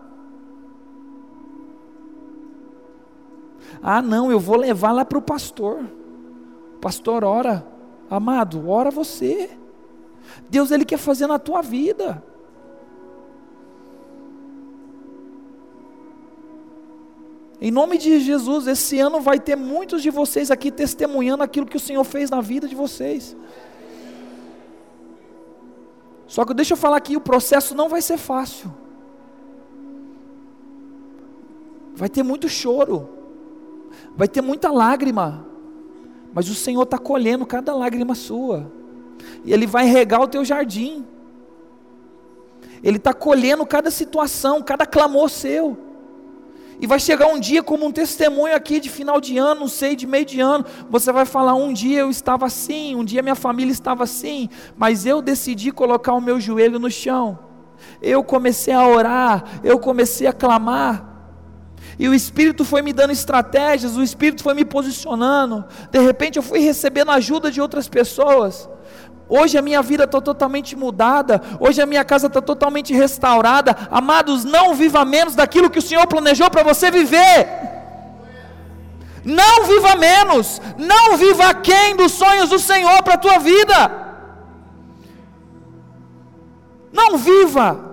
Ah, 3.84 4.02
não, 4.02 4.32
eu 4.32 4.40
vou 4.40 4.56
levar 4.56 4.94
lá 4.94 5.04
para 5.04 5.18
o 5.18 5.22
pastor. 5.22 5.84
Pastor, 6.80 7.26
ora. 7.26 7.68
Amado, 8.10 8.70
ora 8.70 8.90
você. 8.90 9.50
Deus 10.50 10.72
ele 10.72 10.86
quer 10.86 10.98
fazer 10.98 11.28
na 11.28 11.38
tua 11.38 11.62
vida. 11.62 12.24
Em 17.60 17.72
nome 17.72 17.98
de 17.98 18.20
Jesus, 18.20 18.68
esse 18.68 19.00
ano 19.00 19.20
vai 19.20 19.40
ter 19.40 19.56
muitos 19.56 20.02
de 20.02 20.10
vocês 20.10 20.50
aqui 20.50 20.72
testemunhando 20.72 21.44
aquilo 21.44 21.66
que 21.66 21.78
o 21.78 21.80
Senhor 21.80 22.04
fez 22.04 22.30
na 22.30 22.40
vida 22.40 22.68
de 22.68 22.76
vocês. 22.76 23.36
Só 26.28 26.46
que 26.46 26.54
deixa 26.54 26.74
eu 26.74 26.78
falar 26.78 26.98
aqui, 26.98 27.16
o 27.16 27.22
processo 27.22 27.76
não 27.76 27.88
vai 27.90 28.02
ser 28.02 28.18
fácil. 28.18 28.74
Vai 31.96 32.10
ter 32.10 32.24
muito 32.24 32.50
choro, 32.50 33.08
vai 34.16 34.28
ter 34.28 34.42
muita 34.42 34.72
lágrima, 34.72 35.46
mas 36.34 36.50
o 36.50 36.56
Senhor 36.56 36.84
está 36.84 36.98
colhendo 36.98 37.46
cada 37.46 37.74
lágrima 37.76 38.16
sua, 38.16 38.72
e 39.44 39.54
Ele 39.54 39.68
vai 39.68 39.86
regar 39.86 40.22
o 40.22 40.28
teu 40.28 40.44
jardim, 40.44 41.06
Ele 42.84 42.98
está 42.98 43.14
colhendo 43.14 43.66
cada 43.66 43.90
situação, 43.90 44.62
cada 44.62 44.86
clamor 44.86 45.30
seu. 45.30 45.78
E 46.80 46.88
vai 46.88 47.00
chegar 47.00 47.28
um 47.28 47.40
dia 47.40 47.64
como 47.64 47.86
um 47.86 47.92
testemunho 47.92 48.54
aqui 48.54 48.80
de 48.80 48.90
final 48.90 49.22
de 49.22 49.38
ano, 49.38 49.62
não 49.62 49.68
sei, 49.68 49.96
de 49.96 50.06
meio 50.06 50.26
de 50.26 50.42
ano. 50.42 50.66
Você 50.90 51.14
vai 51.14 51.24
falar: 51.24 51.54
um 51.54 51.72
dia 51.72 52.00
eu 52.00 52.10
estava 52.10 52.46
assim, 52.46 52.96
um 52.96 53.06
dia 53.06 53.22
minha 53.22 53.36
família 53.36 53.72
estava 53.72 54.04
assim, 54.04 54.50
mas 54.76 55.06
eu 55.06 55.22
decidi 55.22 55.72
colocar 55.72 56.14
o 56.14 56.20
meu 56.20 56.42
joelho 56.42 56.80
no 56.80 56.92
chão. 56.92 57.40
Eu 58.02 58.24
comecei 58.24 58.74
a 58.74 58.86
orar, 58.86 59.62
eu 59.64 59.80
comecei 59.80 60.28
a 60.28 60.34
clamar. 60.34 61.13
E 61.98 62.08
o 62.08 62.14
Espírito 62.14 62.66
foi 62.66 62.82
me 62.82 62.92
dando 62.92 63.12
estratégias, 63.12 63.96
o 63.96 64.04
Espírito 64.04 64.44
foi 64.44 64.54
me 64.54 64.66
posicionando. 64.66 65.66
De 65.92 66.00
repente 66.00 66.38
eu 66.38 66.44
fui 66.44 66.60
recebendo 66.60 67.12
ajuda 67.12 67.52
de 67.52 67.62
outras 67.62 67.88
pessoas. 67.88 68.70
Hoje 69.30 69.58
a 69.58 69.62
minha 69.62 69.82
vida 69.82 70.04
está 70.04 70.20
totalmente 70.20 70.76
mudada. 70.76 71.42
Hoje 71.60 71.82
a 71.82 71.86
minha 71.86 72.04
casa 72.04 72.28
está 72.28 72.42
totalmente 72.42 72.94
restaurada. 72.94 73.76
Amados, 73.90 74.44
não 74.44 74.74
viva 74.74 75.06
menos 75.06 75.36
daquilo 75.36 75.70
que 75.70 75.80
o 75.80 75.82
Senhor 75.82 76.06
planejou 76.08 76.50
para 76.50 76.64
você 76.64 76.92
viver. 76.92 77.48
Não 79.24 79.66
viva 79.66 79.96
menos. 79.96 80.62
Não 80.78 81.18
viva 81.18 81.48
aquém 81.48 81.96
dos 81.96 82.12
sonhos 82.12 82.50
do 82.50 82.60
Senhor 82.60 83.02
para 83.04 83.14
a 83.14 83.18
tua 83.18 83.40
vida. 83.40 84.04
Não 86.92 87.18
viva 87.18 87.93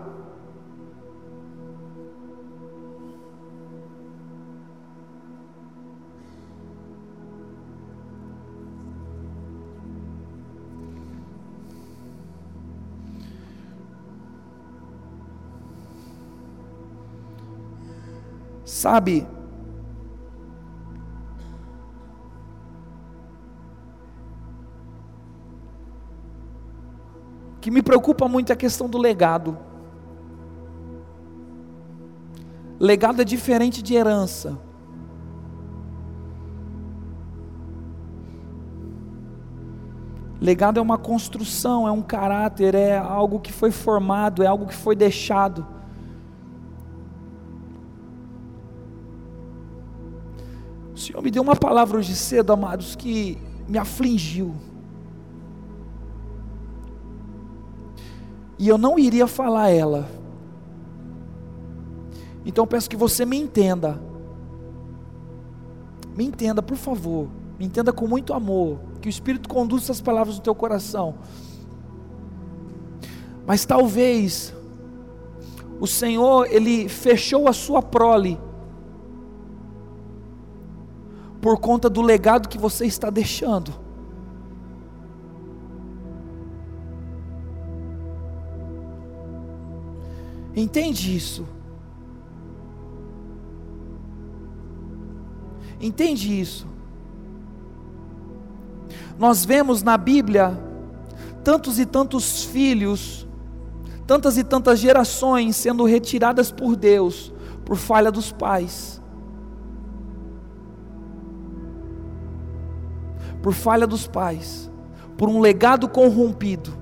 Sabe? 18.71 19.27
Que 27.61 27.69
me 27.69 27.83
preocupa 27.83 28.29
muito 28.29 28.51
é 28.51 28.53
a 28.53 28.57
questão 28.57 28.89
do 28.89 28.97
legado. 28.97 29.59
Legado 32.79 33.21
é 33.21 33.25
diferente 33.25 33.83
de 33.83 33.97
herança. 33.97 34.57
Legado 40.41 40.79
é 40.79 40.81
uma 40.81 40.97
construção, 40.97 41.89
é 41.89 41.91
um 41.91 42.03
caráter, 42.03 42.77
é 42.77 42.97
algo 42.97 43.41
que 43.41 43.53
foi 43.53 43.73
formado, 43.73 44.45
é 44.45 44.47
algo 44.47 44.67
que 44.67 44.77
foi 44.77 44.95
deixado. 44.95 45.80
Senhor 51.11 51.23
me 51.25 51.31
deu 51.33 51.43
uma 51.43 51.57
palavra 51.57 51.99
hoje 51.99 52.15
cedo, 52.15 52.53
amados, 52.53 52.95
que 52.95 53.37
me 53.67 53.77
afligiu. 53.77 54.55
E 58.57 58.69
eu 58.69 58.79
não 58.79 58.97
iria 58.97 59.27
falar 59.27 59.71
ela. 59.71 60.09
Então 62.47 62.65
peço 62.65 62.89
que 62.89 62.97
você 62.97 63.27
me 63.27 63.37
entenda. 63.37 64.01
Me 66.17 66.25
entenda, 66.25 66.63
por 66.63 66.77
favor. 66.77 67.29
Me 67.59 67.67
entenda 67.67 67.93
com 67.93 68.07
muito 68.07 68.33
amor. 68.33 68.79
Que 69.01 69.09
o 69.09 69.11
Espírito 69.11 69.49
conduza 69.49 69.87
essas 69.87 70.01
palavras 70.01 70.37
no 70.37 70.43
teu 70.43 70.55
coração. 70.55 71.17
Mas 73.45 73.65
talvez 73.65 74.55
o 75.81 75.89
Senhor, 75.89 76.47
Ele 76.49 76.89
fechou 76.89 77.49
a 77.49 77.53
sua 77.53 77.83
prole 77.83 78.39
por 81.41 81.59
conta 81.59 81.89
do 81.89 82.03
legado 82.03 82.49
que 82.49 82.59
você 82.59 82.87
está 82.87 83.11
deixando. 83.11 83.73
Entende 90.55 91.17
isso? 91.17 91.47
Entende 95.81 96.39
isso? 96.39 96.67
Nós 99.19 99.45
vemos 99.45 99.83
na 99.83 99.97
Bíblia 99.97 100.59
tantos 101.43 101.79
e 101.79 101.87
tantos 101.87 102.45
filhos, 102.45 103.27
tantas 104.07 104.37
e 104.37 104.45
tantas 104.45 104.79
gerações 104.79 105.57
sendo 105.57 105.85
retiradas 105.85 106.53
por 106.53 106.77
Deus 106.77 107.33
por 107.65 107.77
falha 107.77 108.11
dos 108.11 108.33
pais. 108.33 109.00
Por 113.43 113.53
falha 113.53 113.87
dos 113.87 114.07
pais, 114.07 114.71
por 115.17 115.29
um 115.29 115.41
legado 115.41 115.89
corrompido. 115.89 116.81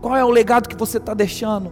Qual 0.00 0.16
é 0.16 0.24
o 0.24 0.30
legado 0.30 0.68
que 0.68 0.74
você 0.74 0.98
está 0.98 1.14
deixando? 1.14 1.70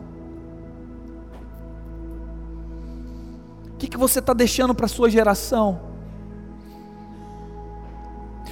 O 3.74 3.76
que, 3.76 3.88
que 3.88 3.96
você 3.96 4.20
está 4.20 4.32
deixando 4.32 4.72
para 4.72 4.86
a 4.86 4.88
sua 4.88 5.10
geração? 5.10 5.80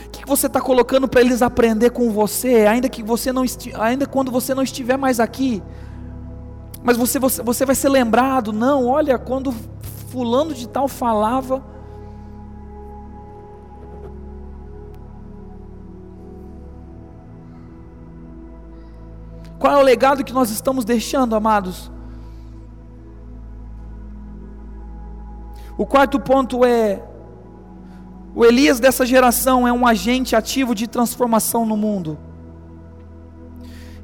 O 0.04 0.10
que, 0.10 0.22
que 0.22 0.28
você 0.28 0.48
está 0.48 0.60
colocando 0.60 1.06
para 1.06 1.20
eles 1.20 1.42
aprender 1.42 1.90
com 1.90 2.10
você, 2.10 2.66
ainda 2.66 2.88
que 2.88 3.04
você 3.04 3.30
não 3.30 3.44
ainda 3.78 4.04
quando 4.04 4.32
você 4.32 4.52
não 4.52 4.64
estiver 4.64 4.96
mais 4.96 5.20
aqui? 5.20 5.62
Mas 6.82 6.96
você, 6.96 7.18
você, 7.18 7.42
você 7.42 7.66
vai 7.66 7.74
ser 7.74 7.88
lembrado, 7.88 8.52
não, 8.52 8.86
olha, 8.86 9.18
quando 9.18 9.52
fulano 10.08 10.54
de 10.54 10.68
tal 10.68 10.88
falava. 10.88 11.62
Qual 19.58 19.72
é 19.72 19.76
o 19.76 19.82
legado 19.82 20.24
que 20.24 20.32
nós 20.32 20.50
estamos 20.50 20.84
deixando, 20.84 21.34
amados? 21.34 21.90
O 25.76 25.84
quarto 25.84 26.18
ponto 26.18 26.64
é: 26.64 27.02
o 28.34 28.44
Elias 28.44 28.78
dessa 28.80 29.04
geração 29.04 29.66
é 29.66 29.72
um 29.72 29.86
agente 29.86 30.36
ativo 30.36 30.74
de 30.74 30.86
transformação 30.86 31.66
no 31.66 31.76
mundo. 31.76 32.18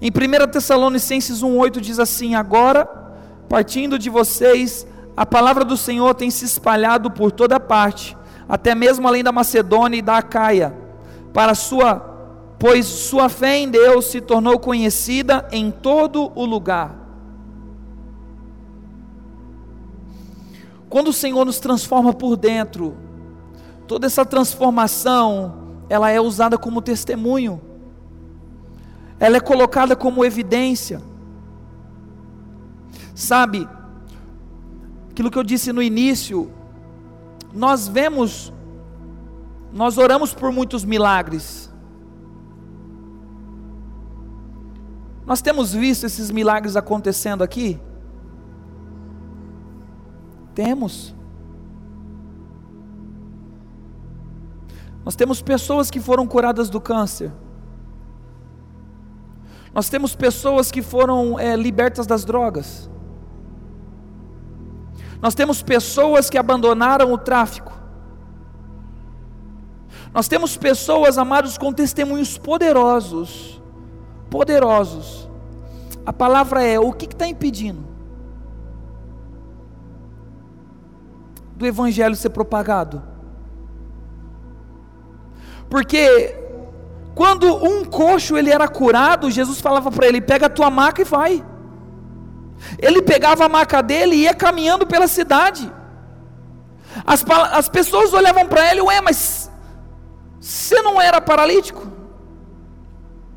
Em 0.00 0.10
1 0.10 0.50
Tessalonicenses 0.50 1.42
1,8 1.42 1.80
diz 1.80 1.98
assim: 1.98 2.34
Agora, 2.34 2.86
partindo 3.48 3.98
de 3.98 4.10
vocês, 4.10 4.86
a 5.16 5.24
palavra 5.24 5.64
do 5.64 5.76
Senhor 5.76 6.14
tem 6.14 6.30
se 6.30 6.44
espalhado 6.44 7.10
por 7.10 7.30
toda 7.30 7.60
parte, 7.60 8.16
até 8.48 8.74
mesmo 8.74 9.06
além 9.06 9.22
da 9.22 9.32
Macedônia 9.32 9.98
e 9.98 10.02
da 10.02 10.18
Acaia, 10.18 10.74
para 11.32 11.54
sua, 11.54 12.00
pois 12.58 12.86
sua 12.86 13.28
fé 13.28 13.58
em 13.58 13.68
Deus 13.68 14.06
se 14.06 14.20
tornou 14.20 14.58
conhecida 14.58 15.46
em 15.52 15.70
todo 15.70 16.32
o 16.34 16.44
lugar. 16.44 17.02
Quando 20.88 21.08
o 21.08 21.12
Senhor 21.12 21.44
nos 21.44 21.58
transforma 21.58 22.12
por 22.12 22.36
dentro, 22.36 22.96
toda 23.86 24.06
essa 24.06 24.24
transformação, 24.24 25.54
ela 25.88 26.10
é 26.10 26.20
usada 26.20 26.56
como 26.56 26.80
testemunho 26.82 27.60
ela 29.18 29.36
é 29.36 29.40
colocada 29.40 29.94
como 29.94 30.24
evidência. 30.24 31.00
Sabe, 33.14 33.68
aquilo 35.10 35.30
que 35.30 35.38
eu 35.38 35.44
disse 35.44 35.72
no 35.72 35.82
início, 35.82 36.50
nós 37.52 37.86
vemos, 37.86 38.52
nós 39.72 39.98
oramos 39.98 40.34
por 40.34 40.50
muitos 40.50 40.84
milagres, 40.84 41.72
Nós 45.26 45.40
temos 45.40 45.72
visto 45.72 46.04
esses 46.04 46.30
milagres 46.30 46.76
acontecendo 46.76 47.42
aqui? 47.42 47.80
Temos. 50.54 51.14
Nós 55.04 55.16
temos 55.16 55.40
pessoas 55.40 55.90
que 55.90 55.98
foram 55.98 56.26
curadas 56.26 56.68
do 56.68 56.80
câncer. 56.80 57.32
Nós 59.74 59.88
temos 59.88 60.14
pessoas 60.14 60.70
que 60.70 60.80
foram 60.80 61.38
é, 61.38 61.56
libertas 61.56 62.06
das 62.06 62.24
drogas. 62.24 62.88
Nós 65.20 65.34
temos 65.34 65.62
pessoas 65.62 66.30
que 66.30 66.38
abandonaram 66.38 67.12
o 67.12 67.18
tráfico. 67.18 67.72
Nós 70.12 70.28
temos 70.28 70.56
pessoas, 70.56 71.18
amados, 71.18 71.58
com 71.58 71.72
testemunhos 71.72 72.38
poderosos. 72.38 73.60
Poderosos. 74.30 75.28
A 76.06 76.12
palavra 76.12 76.62
é: 76.62 76.78
o 76.78 76.92
que 76.92 77.06
está 77.06 77.26
impedindo 77.26 77.82
do 81.56 81.66
evangelho 81.66 82.14
ser 82.14 82.30
propagado? 82.30 83.02
Porque 85.68 86.43
quando 87.14 87.46
um 87.64 87.84
coxo 87.84 88.36
ele 88.36 88.50
era 88.50 88.66
curado, 88.66 89.30
Jesus 89.30 89.60
falava 89.60 89.90
para 89.90 90.06
ele: 90.06 90.20
pega 90.20 90.46
a 90.46 90.50
tua 90.50 90.70
maca 90.70 91.00
e 91.02 91.04
vai. 91.04 91.44
Ele 92.78 93.02
pegava 93.02 93.44
a 93.44 93.48
maca 93.48 93.82
dele 93.82 94.16
e 94.16 94.22
ia 94.22 94.34
caminhando 94.34 94.86
pela 94.86 95.06
cidade. 95.06 95.70
As, 97.06 97.24
as 97.52 97.68
pessoas 97.68 98.12
olhavam 98.12 98.46
para 98.46 98.70
ele, 98.70 98.80
ué, 98.80 99.00
mas 99.00 99.50
você 100.40 100.80
não 100.82 101.00
era 101.00 101.20
paralítico? 101.20 101.86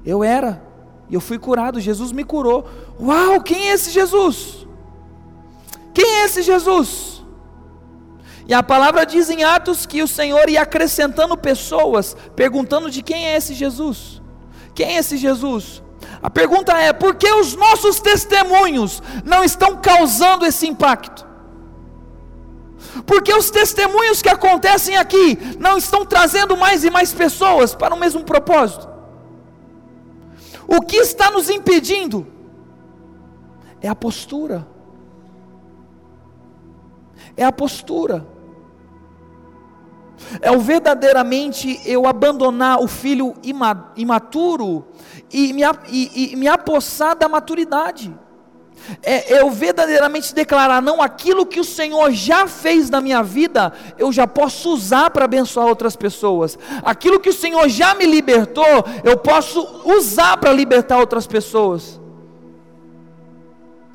Eu 0.06 0.24
era, 0.24 0.64
e 1.10 1.16
eu 1.16 1.22
fui 1.22 1.38
curado, 1.38 1.80
Jesus 1.80 2.12
me 2.12 2.24
curou. 2.24 2.68
Uau, 3.00 3.42
quem 3.42 3.70
é 3.70 3.74
esse 3.74 3.92
Jesus? 3.92 4.66
Quem 5.94 6.22
é 6.22 6.26
esse 6.26 6.42
Jesus? 6.42 7.17
E 8.48 8.54
a 8.54 8.64
palavra 8.64 9.06
diz 9.06 9.30
em 9.30 9.44
Atos 9.44 9.86
que 9.86 10.02
o 10.02 10.08
Senhor 10.08 10.50
ia 10.50 10.62
acrescentando 10.62 11.36
pessoas, 11.36 12.16
perguntando 12.34 12.90
de 12.90 13.02
quem 13.02 13.28
é 13.28 13.36
esse 13.36 13.54
Jesus. 13.54 14.22
Quem 14.74 14.96
é 14.96 15.00
esse 15.00 15.18
Jesus? 15.18 15.84
A 16.22 16.30
pergunta 16.30 16.72
é: 16.80 16.94
por 16.94 17.16
que 17.16 17.30
os 17.30 17.56
nossos 17.56 18.00
testemunhos 18.00 19.04
não 19.26 19.44
estão 19.44 19.76
causando 19.76 20.46
esse 20.46 20.66
impacto? 20.66 21.28
Porque 23.06 23.34
os 23.34 23.52
testemunhos 23.52 24.22
que 24.22 24.30
acontecem 24.30 24.96
aqui 24.96 25.38
não 25.60 25.78
estão 25.78 26.06
trazendo 26.06 26.56
mais 26.56 26.86
e 26.86 26.90
mais 26.90 27.14
pessoas 27.14 27.76
para 27.76 27.94
o 27.94 28.00
mesmo 28.00 28.24
propósito? 28.24 28.88
O 30.66 30.82
que 30.82 30.96
está 30.96 31.30
nos 31.30 31.50
impedindo 31.50 32.26
é 33.82 33.90
a 33.90 33.96
postura. 33.96 34.66
É 37.36 37.44
a 37.44 37.52
postura 37.52 38.37
é 40.42 40.52
o 40.52 40.60
verdadeiramente 40.60 41.80
eu 41.86 42.08
abandonar 42.08 42.82
o 42.82 42.88
filho 42.88 43.34
imaturo 43.96 44.86
e 45.32 45.54
me, 45.54 45.64
e, 45.90 46.34
e 46.34 46.36
me 46.36 46.48
apossar 46.48 47.16
da 47.16 47.28
maturidade. 47.28 48.14
É 49.04 49.42
eu 49.42 49.50
verdadeiramente 49.50 50.34
declarar: 50.34 50.82
não, 50.82 51.02
aquilo 51.02 51.46
que 51.46 51.60
o 51.60 51.64
Senhor 51.64 52.12
já 52.12 52.48
fez 52.48 52.90
na 52.90 53.02
minha 53.02 53.22
vida, 53.22 53.74
eu 53.98 54.12
já 54.12 54.26
posso 54.28 54.74
usar 54.74 55.10
para 55.10 55.26
abençoar 55.26 55.68
outras 55.68 55.96
pessoas. 55.96 56.58
Aquilo 56.84 57.20
que 57.20 57.30
o 57.30 57.34
Senhor 57.34 57.68
já 57.68 57.94
me 57.96 58.06
libertou, 58.06 58.86
eu 59.04 59.18
posso 59.18 59.82
usar 59.86 60.38
para 60.38 60.54
libertar 60.54 61.00
outras 61.00 61.28
pessoas. 61.28 62.00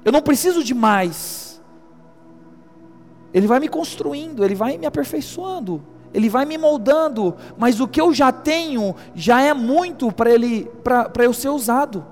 Eu 0.05 0.13
não 0.13 0.21
preciso 0.21 0.63
de 0.65 0.75
mais. 0.75 1.63
Ele 3.33 3.47
vai 3.47 3.61
me 3.61 3.69
construindo, 3.69 4.45
ele 4.45 4.55
vai 4.55 4.77
me 4.77 4.85
aperfeiçoando. 4.85 5.83
Ele 6.15 6.29
vai 6.29 6.45
me 6.45 6.59
moldando, 6.59 7.37
mas 7.57 7.81
o 7.81 7.89
que 7.89 8.01
eu 8.01 8.13
já 8.13 8.31
tenho 8.31 8.95
já 9.15 9.41
é 9.41 9.55
muito 9.55 10.13
para 10.13 10.31
ele 10.31 10.71
para 10.85 11.25
eu 11.25 11.33
ser 11.33 11.49
usado. 11.49 12.07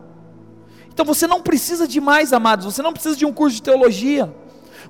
Então 0.89 1.05
você 1.05 1.27
não 1.27 1.43
precisa 1.43 1.87
de 1.87 2.01
mais, 2.01 2.33
amados, 2.33 2.65
você 2.65 2.83
não 2.83 2.93
precisa 2.93 3.17
de 3.17 3.27
um 3.27 3.33
curso 3.33 3.57
de 3.57 3.63
teologia. 3.63 4.35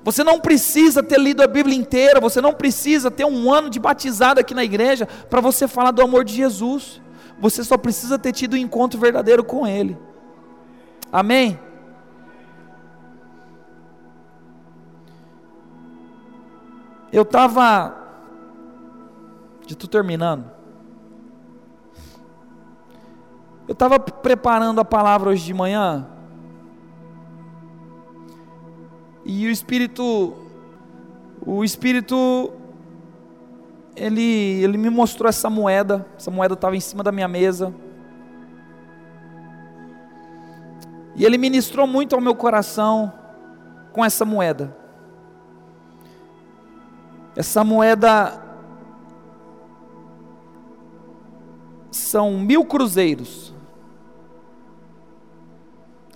Você 0.03 0.23
não 0.23 0.39
precisa 0.39 1.03
ter 1.03 1.19
lido 1.19 1.43
a 1.43 1.47
Bíblia 1.47 1.77
inteira, 1.77 2.19
você 2.19 2.41
não 2.41 2.53
precisa 2.53 3.11
ter 3.11 3.25
um 3.25 3.53
ano 3.53 3.69
de 3.69 3.79
batizado 3.79 4.39
aqui 4.39 4.53
na 4.53 4.63
igreja 4.63 5.07
para 5.29 5.41
você 5.41 5.67
falar 5.67 5.91
do 5.91 6.01
amor 6.01 6.23
de 6.23 6.33
Jesus. 6.33 7.01
Você 7.39 7.63
só 7.63 7.77
precisa 7.77 8.17
ter 8.17 8.31
tido 8.31 8.53
um 8.53 8.57
encontro 8.57 8.99
verdadeiro 8.99 9.43
com 9.43 9.67
Ele. 9.67 9.97
Amém? 11.11 11.59
Eu 17.11 17.23
estava 17.23 18.00
de 19.65 19.75
tu 19.75 19.87
terminando. 19.87 20.49
Eu 23.67 23.73
estava 23.73 23.99
preparando 23.99 24.81
a 24.81 24.85
palavra 24.85 25.29
hoje 25.29 25.45
de 25.45 25.53
manhã. 25.53 26.07
E 29.23 29.47
o 29.47 29.49
Espírito, 29.49 30.33
o 31.45 31.63
Espírito, 31.63 32.51
ele, 33.95 34.61
ele 34.63 34.77
me 34.77 34.89
mostrou 34.89 35.29
essa 35.29 35.49
moeda. 35.49 36.05
Essa 36.17 36.31
moeda 36.31 36.53
estava 36.55 36.75
em 36.75 36.79
cima 36.79 37.03
da 37.03 37.11
minha 37.11 37.27
mesa. 37.27 37.73
E 41.15 41.23
ele 41.23 41.37
ministrou 41.37 41.85
muito 41.85 42.15
ao 42.15 42.21
meu 42.21 42.35
coração 42.35 43.13
com 43.93 44.03
essa 44.03 44.25
moeda. 44.25 44.75
Essa 47.35 47.63
moeda 47.63 48.40
são 51.91 52.39
mil 52.39 52.63
cruzeiros. 52.65 53.53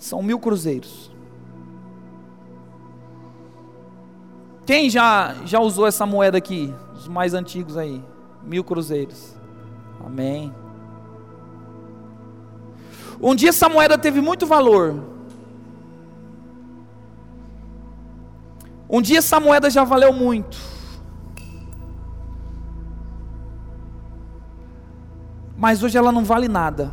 São 0.00 0.22
mil 0.22 0.38
cruzeiros. 0.38 1.10
Quem 4.64 4.90
já, 4.90 5.34
já 5.44 5.60
usou 5.60 5.86
essa 5.86 6.06
moeda 6.06 6.38
aqui? 6.38 6.74
Os 6.94 7.06
mais 7.06 7.34
antigos 7.34 7.76
aí. 7.76 8.02
Mil 8.42 8.64
cruzeiros. 8.64 9.36
Amém. 10.04 10.52
Um 13.20 13.34
dia 13.34 13.50
essa 13.50 13.68
moeda 13.68 13.96
teve 13.96 14.20
muito 14.20 14.46
valor. 14.46 15.02
Um 18.88 19.02
dia 19.02 19.18
essa 19.18 19.38
moeda 19.38 19.68
já 19.68 19.84
valeu 19.84 20.12
muito. 20.12 20.56
Mas 25.66 25.82
hoje 25.82 25.98
ela 25.98 26.12
não 26.12 26.24
vale 26.24 26.46
nada. 26.46 26.92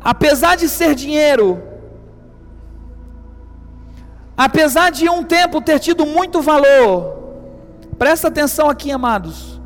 Apesar 0.00 0.56
de 0.56 0.70
ser 0.70 0.94
dinheiro, 0.94 1.62
apesar 4.34 4.88
de 4.90 5.06
um 5.06 5.22
tempo 5.22 5.60
ter 5.60 5.78
tido 5.80 6.06
muito 6.06 6.40
valor, 6.40 6.94
presta 7.98 8.28
atenção 8.28 8.70
aqui, 8.70 8.90
amados. 8.90 9.60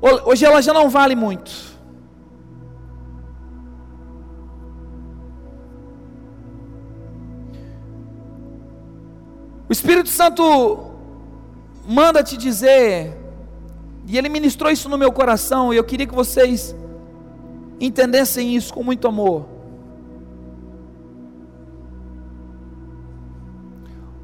Hoje 0.00 0.44
ela 0.44 0.62
já 0.62 0.72
não 0.72 0.88
vale 0.88 1.16
muito. 1.16 1.50
O 9.68 9.72
Espírito 9.72 10.08
Santo 10.08 10.91
manda 11.86 12.22
te 12.22 12.36
dizer, 12.36 13.16
e 14.06 14.16
ele 14.18 14.28
ministrou 14.28 14.70
isso 14.70 14.88
no 14.88 14.98
meu 14.98 15.12
coração, 15.12 15.72
e 15.72 15.76
eu 15.76 15.84
queria 15.84 16.06
que 16.06 16.14
vocês 16.14 16.74
entendessem 17.80 18.54
isso 18.54 18.72
com 18.72 18.82
muito 18.82 19.08
amor. 19.08 19.46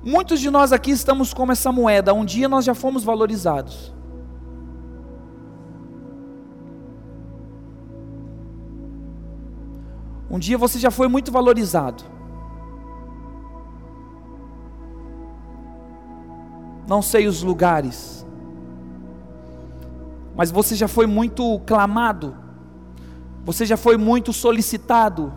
Muitos 0.03 0.41
de 0.41 0.51
nós 0.51 0.73
aqui 0.73 0.91
estamos 0.91 1.35
como 1.35 1.53
essa 1.53 1.71
moeda, 1.71 2.15
um 2.15 2.25
dia 2.25 2.49
nós 2.49 2.65
já 2.65 2.75
fomos 2.75 3.05
valorizados. 3.05 3.93
Um 10.31 10.39
dia 10.39 10.59
você 10.59 10.79
já 10.79 10.91
foi 10.91 11.09
muito 11.09 11.33
valorizado. 11.33 12.05
não 16.89 17.03
sei 17.03 17.27
os 17.27 17.43
lugares, 17.43 18.27
mas 20.35 20.51
você 20.51 20.75
já 20.75 20.89
foi 20.89 21.07
muito 21.07 21.61
clamado, 21.67 22.35
você 23.45 23.67
já 23.67 23.77
foi 23.77 23.99
muito 23.99 24.33
solicitado. 24.33 25.33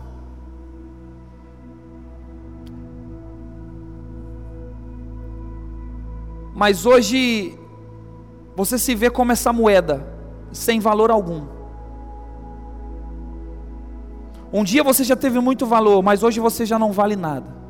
Mas 6.54 6.86
hoje 6.86 7.58
você 8.56 8.78
se 8.78 8.94
vê 8.94 9.10
como 9.10 9.32
essa 9.32 9.52
moeda, 9.52 10.06
sem 10.52 10.80
valor 10.80 11.10
algum. 11.10 11.46
Um 14.52 14.62
dia 14.62 14.84
você 14.84 15.02
já 15.04 15.16
teve 15.16 15.40
muito 15.40 15.66
valor, 15.66 16.02
mas 16.02 16.22
hoje 16.22 16.38
você 16.40 16.64
já 16.64 16.78
não 16.78 16.92
vale 16.92 17.16
nada. 17.16 17.61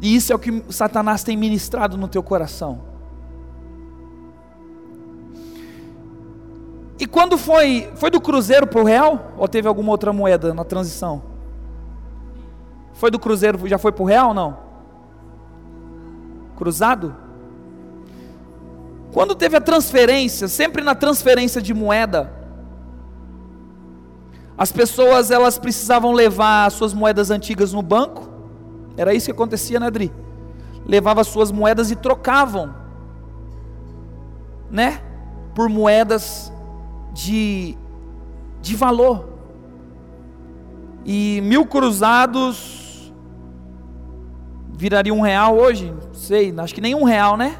E 0.00 0.14
isso 0.14 0.32
é 0.32 0.36
o 0.36 0.38
que 0.38 0.62
Satanás 0.68 1.22
tem 1.22 1.36
ministrado 1.36 1.96
no 1.96 2.08
teu 2.08 2.22
coração. 2.22 2.80
E 6.98 7.06
quando 7.06 7.36
foi, 7.36 7.90
foi 7.96 8.10
do 8.10 8.20
cruzeiro 8.20 8.66
para 8.66 8.80
o 8.80 8.84
real? 8.84 9.32
Ou 9.36 9.46
teve 9.46 9.68
alguma 9.68 9.90
outra 9.90 10.12
moeda 10.12 10.54
na 10.54 10.64
transição? 10.64 11.22
Foi 12.94 13.10
do 13.10 13.18
cruzeiro, 13.18 13.66
já 13.68 13.76
foi 13.76 13.92
para 13.92 14.02
o 14.02 14.06
real 14.06 14.28
ou 14.28 14.34
não? 14.34 14.58
Cruzado? 16.56 17.14
Quando 19.12 19.34
teve 19.34 19.56
a 19.56 19.60
transferência, 19.60 20.48
sempre 20.48 20.82
na 20.82 20.94
transferência 20.94 21.60
de 21.60 21.72
moeda, 21.74 22.32
as 24.56 24.72
pessoas 24.72 25.30
elas 25.30 25.58
precisavam 25.58 26.12
levar 26.12 26.70
suas 26.70 26.94
moedas 26.94 27.30
antigas 27.30 27.72
no 27.72 27.82
banco. 27.82 28.35
Era 28.96 29.12
isso 29.12 29.26
que 29.26 29.32
acontecia, 29.32 29.78
né, 29.78 29.86
Adri? 29.86 30.12
Levava 30.86 31.22
suas 31.24 31.52
moedas 31.52 31.90
e 31.90 31.96
trocavam, 31.96 32.74
né? 34.70 35.02
Por 35.54 35.68
moedas 35.68 36.52
de, 37.12 37.76
de 38.60 38.76
valor. 38.76 39.28
E 41.04 41.40
mil 41.42 41.66
cruzados 41.66 43.12
viraria 44.72 45.14
um 45.14 45.20
real 45.20 45.56
hoje? 45.56 45.90
Não 45.90 46.14
sei, 46.14 46.54
acho 46.56 46.74
que 46.74 46.80
nem 46.80 46.94
um 46.94 47.04
real, 47.04 47.36
né? 47.36 47.58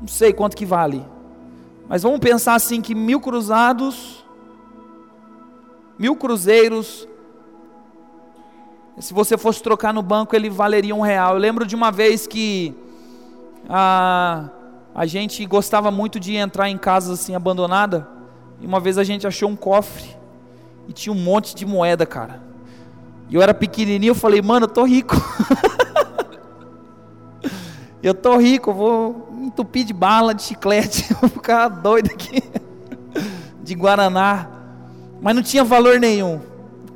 Não 0.00 0.08
sei 0.08 0.32
quanto 0.32 0.56
que 0.56 0.66
vale. 0.66 1.04
Mas 1.88 2.02
vamos 2.02 2.18
pensar 2.20 2.54
assim 2.54 2.80
que 2.80 2.94
mil 2.94 3.20
cruzados, 3.20 4.24
mil 5.98 6.16
cruzeiros, 6.16 7.06
se 8.98 9.14
você 9.14 9.38
fosse 9.38 9.62
trocar 9.62 9.92
no 9.92 10.02
banco, 10.02 10.36
ele 10.36 10.50
valeria 10.50 10.94
um 10.94 11.00
real. 11.00 11.34
Eu 11.34 11.38
lembro 11.38 11.66
de 11.66 11.74
uma 11.74 11.90
vez 11.90 12.26
que 12.26 12.74
a, 13.68 14.50
a 14.94 15.06
gente 15.06 15.44
gostava 15.46 15.90
muito 15.90 16.20
de 16.20 16.34
entrar 16.34 16.68
em 16.68 16.76
casas 16.76 17.20
assim 17.20 17.34
abandonada. 17.34 18.06
E 18.60 18.66
uma 18.66 18.78
vez 18.78 18.98
a 18.98 19.04
gente 19.04 19.26
achou 19.26 19.48
um 19.48 19.56
cofre 19.56 20.04
e 20.86 20.92
tinha 20.92 21.12
um 21.12 21.18
monte 21.18 21.54
de 21.54 21.64
moeda, 21.64 22.04
cara. 22.04 22.42
E 23.28 23.34
eu 23.34 23.42
era 23.42 23.54
pequenininho, 23.54 24.10
eu 24.10 24.14
falei, 24.14 24.42
mano, 24.42 24.64
eu 24.66 24.70
tô 24.70 24.84
rico. 24.84 25.16
eu 28.02 28.12
tô 28.12 28.36
rico, 28.36 28.72
vou 28.72 29.28
entupir 29.40 29.84
de 29.84 29.92
bala, 29.94 30.34
de 30.34 30.42
chiclete, 30.42 31.12
vou 31.18 31.30
ficar 31.30 31.68
doido 31.68 32.10
aqui, 32.10 32.42
de 33.62 33.74
Guaraná. 33.74 34.48
Mas 35.20 35.34
não 35.34 35.42
tinha 35.42 35.64
valor 35.64 35.98
nenhum. 35.98 36.51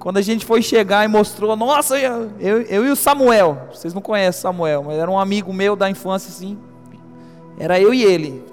Quando 0.07 0.19
a 0.19 0.23
gente 0.23 0.47
foi 0.47 0.63
chegar 0.63 1.05
e 1.05 1.09
mostrou, 1.09 1.57
nossa, 1.57 1.99
eu, 1.99 2.31
eu, 2.39 2.63
eu 2.63 2.87
e 2.87 2.91
o 2.93 2.95
Samuel, 2.95 3.67
vocês 3.73 3.93
não 3.93 4.01
conhecem 4.01 4.41
Samuel, 4.41 4.85
mas 4.85 4.97
era 4.99 5.11
um 5.11 5.19
amigo 5.19 5.53
meu 5.53 5.75
da 5.75 5.91
infância, 5.91 6.29
assim, 6.29 6.57
era 7.59 7.81
eu 7.81 7.93
e 7.93 8.05
ele. 8.05 8.45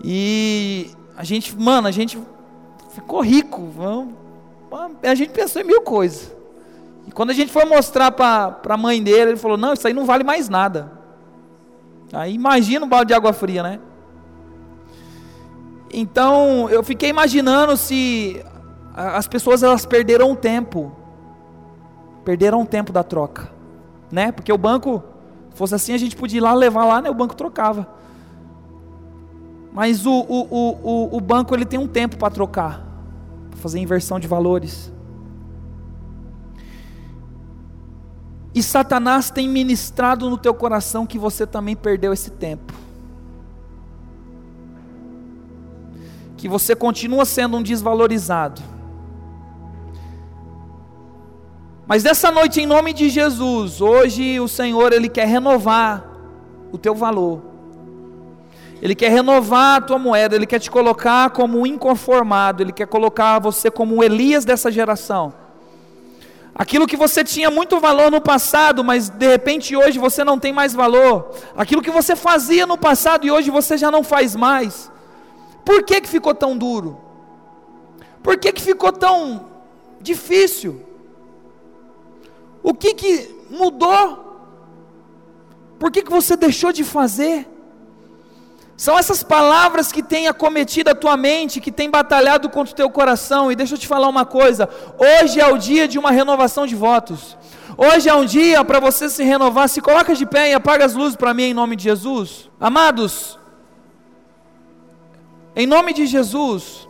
E 0.00 0.92
a 1.16 1.24
gente, 1.24 1.58
mano, 1.58 1.88
a 1.88 1.90
gente 1.90 2.16
ficou 2.94 3.20
rico, 3.20 3.68
a 5.02 5.14
gente 5.16 5.32
pensou 5.32 5.60
em 5.60 5.64
mil 5.64 5.82
coisas. 5.82 6.32
E 7.08 7.10
quando 7.10 7.30
a 7.30 7.34
gente 7.34 7.50
foi 7.50 7.64
mostrar 7.64 8.12
para 8.12 8.60
a 8.64 8.76
mãe 8.76 9.02
dele, 9.02 9.32
ele 9.32 9.36
falou: 9.36 9.56
Não, 9.56 9.72
isso 9.72 9.88
aí 9.88 9.92
não 9.92 10.04
vale 10.04 10.22
mais 10.22 10.48
nada. 10.48 10.92
Aí 12.12 12.32
imagina 12.32 12.86
um 12.86 12.88
balde 12.88 13.08
de 13.08 13.14
água 13.14 13.32
fria, 13.32 13.64
né? 13.64 13.80
Então 15.92 16.70
eu 16.70 16.84
fiquei 16.84 17.10
imaginando 17.10 17.76
se 17.76 18.40
as 18.96 19.28
pessoas 19.28 19.62
elas 19.62 19.84
perderam 19.84 20.32
o 20.32 20.36
tempo, 20.36 20.90
perderam 22.24 22.62
o 22.62 22.66
tempo 22.66 22.92
da 22.92 23.04
troca, 23.04 23.50
né? 24.10 24.32
Porque 24.32 24.50
o 24.50 24.56
banco, 24.56 25.04
se 25.50 25.56
fosse 25.58 25.74
assim, 25.74 25.92
a 25.92 25.98
gente 25.98 26.16
podia 26.16 26.38
ir 26.38 26.40
lá 26.40 26.54
levar 26.54 26.86
lá, 26.86 27.02
né? 27.02 27.10
O 27.10 27.14
banco 27.14 27.36
trocava. 27.36 27.86
Mas 29.70 30.06
o, 30.06 30.10
o, 30.10 30.48
o, 30.50 31.16
o, 31.18 31.20
banco 31.20 31.54
ele 31.54 31.66
tem 31.66 31.78
um 31.78 31.86
tempo 31.86 32.16
para 32.16 32.30
trocar, 32.30 32.82
para 33.50 33.58
fazer 33.58 33.78
inversão 33.78 34.18
de 34.18 34.26
valores. 34.26 34.90
E 38.54 38.62
Satanás 38.62 39.28
tem 39.28 39.46
ministrado 39.46 40.30
no 40.30 40.38
teu 40.38 40.54
coração 40.54 41.06
que 41.06 41.18
você 41.18 41.46
também 41.46 41.76
perdeu 41.76 42.14
esse 42.14 42.30
tempo. 42.30 42.72
Que 46.38 46.48
você 46.48 46.74
continua 46.74 47.26
sendo 47.26 47.58
um 47.58 47.62
desvalorizado. 47.62 48.75
Mas 51.86 52.02
nessa 52.02 52.30
noite, 52.30 52.60
em 52.60 52.66
nome 52.66 52.92
de 52.92 53.08
Jesus, 53.08 53.80
hoje 53.80 54.40
o 54.40 54.48
Senhor 54.48 54.92
ele 54.92 55.08
quer 55.08 55.26
renovar 55.26 56.04
o 56.72 56.78
teu 56.78 56.94
valor. 56.94 57.42
Ele 58.82 58.94
quer 58.94 59.10
renovar 59.10 59.76
a 59.76 59.80
tua 59.80 59.98
moeda, 59.98 60.34
ele 60.34 60.46
quer 60.46 60.58
te 60.58 60.70
colocar 60.70 61.30
como 61.30 61.60
um 61.60 61.66
inconformado, 61.66 62.62
ele 62.62 62.72
quer 62.72 62.86
colocar 62.86 63.38
você 63.38 63.70
como 63.70 63.96
o 63.96 64.04
Elias 64.04 64.44
dessa 64.44 64.70
geração 64.70 65.32
Aquilo 66.58 66.86
que 66.86 66.96
você 66.96 67.22
tinha 67.22 67.50
muito 67.50 67.78
valor 67.78 68.10
no 68.10 68.18
passado, 68.18 68.82
mas 68.82 69.10
de 69.10 69.26
repente 69.26 69.76
hoje 69.76 69.98
você 69.98 70.24
não 70.24 70.38
tem 70.38 70.54
mais 70.54 70.72
valor. 70.72 71.30
Aquilo 71.54 71.82
que 71.82 71.90
você 71.90 72.16
fazia 72.16 72.66
no 72.66 72.78
passado 72.78 73.26
e 73.26 73.30
hoje 73.30 73.50
você 73.50 73.76
já 73.76 73.90
não 73.90 74.02
faz 74.02 74.34
mais. 74.34 74.90
Por 75.66 75.82
que, 75.82 76.00
que 76.00 76.08
ficou 76.08 76.34
tão 76.34 76.56
duro? 76.56 76.98
Por 78.22 78.38
que, 78.38 78.50
que 78.54 78.62
ficou 78.62 78.90
tão 78.90 79.50
difícil? 80.00 80.85
O 82.68 82.74
que, 82.74 82.94
que 82.94 83.12
mudou? 83.48 84.02
Por 85.78 85.88
que, 85.92 86.02
que 86.02 86.10
você 86.10 86.36
deixou 86.36 86.72
de 86.72 86.82
fazer? 86.82 87.48
São 88.76 88.98
essas 88.98 89.22
palavras 89.22 89.92
que 89.92 90.02
têm 90.02 90.26
acometido 90.26 90.88
a 90.90 90.94
tua 91.02 91.16
mente, 91.16 91.60
que 91.60 91.70
têm 91.70 91.88
batalhado 91.88 92.50
contra 92.50 92.72
o 92.72 92.76
teu 92.76 92.90
coração. 92.90 93.52
E 93.52 93.54
deixa 93.54 93.74
eu 93.74 93.78
te 93.78 93.86
falar 93.86 94.08
uma 94.08 94.26
coisa: 94.26 94.68
hoje 94.98 95.38
é 95.38 95.46
o 95.46 95.56
dia 95.56 95.86
de 95.86 95.96
uma 95.96 96.10
renovação 96.10 96.66
de 96.66 96.74
votos. 96.74 97.38
Hoje 97.78 98.08
é 98.08 98.14
um 98.14 98.24
dia 98.24 98.64
para 98.64 98.80
você 98.80 99.08
se 99.08 99.22
renovar. 99.22 99.68
Se 99.68 99.80
coloca 99.80 100.12
de 100.12 100.26
pé 100.26 100.50
e 100.50 100.54
apaga 100.54 100.84
as 100.84 100.94
luzes 100.94 101.14
para 101.14 101.32
mim 101.32 101.44
em 101.44 101.54
nome 101.54 101.76
de 101.76 101.84
Jesus. 101.84 102.50
Amados, 102.58 103.38
em 105.54 105.68
nome 105.68 105.92
de 105.92 106.04
Jesus, 106.04 106.88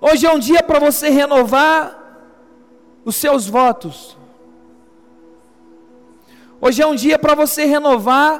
hoje 0.00 0.24
é 0.24 0.32
um 0.32 0.38
dia 0.38 0.62
para 0.62 0.78
você 0.78 1.10
renovar 1.10 1.95
os 3.06 3.14
seus 3.14 3.46
votos. 3.46 4.18
Hoje 6.60 6.82
é 6.82 6.86
um 6.86 6.96
dia 6.96 7.16
para 7.16 7.36
você 7.36 7.64
renovar 7.64 8.30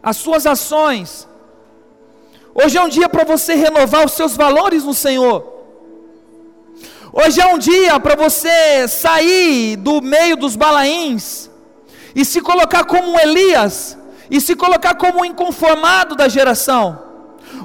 as 0.00 0.16
suas 0.16 0.46
ações. 0.46 1.28
Hoje 2.54 2.78
é 2.78 2.80
um 2.80 2.88
dia 2.88 3.08
para 3.08 3.24
você 3.24 3.54
renovar 3.54 4.06
os 4.06 4.12
seus 4.12 4.36
valores 4.36 4.84
no 4.84 4.94
Senhor. 4.94 5.54
Hoje 7.12 7.40
é 7.40 7.46
um 7.52 7.58
dia 7.58 7.98
para 7.98 8.14
você 8.14 8.86
sair 8.86 9.74
do 9.74 10.00
meio 10.00 10.36
dos 10.36 10.54
balaíns 10.54 11.50
e 12.14 12.24
se 12.24 12.40
colocar 12.40 12.84
como 12.84 13.10
um 13.10 13.18
Elias 13.18 13.98
e 14.30 14.40
se 14.40 14.54
colocar 14.54 14.94
como 14.94 15.22
um 15.22 15.24
inconformado 15.24 16.14
da 16.14 16.28
geração. 16.28 17.07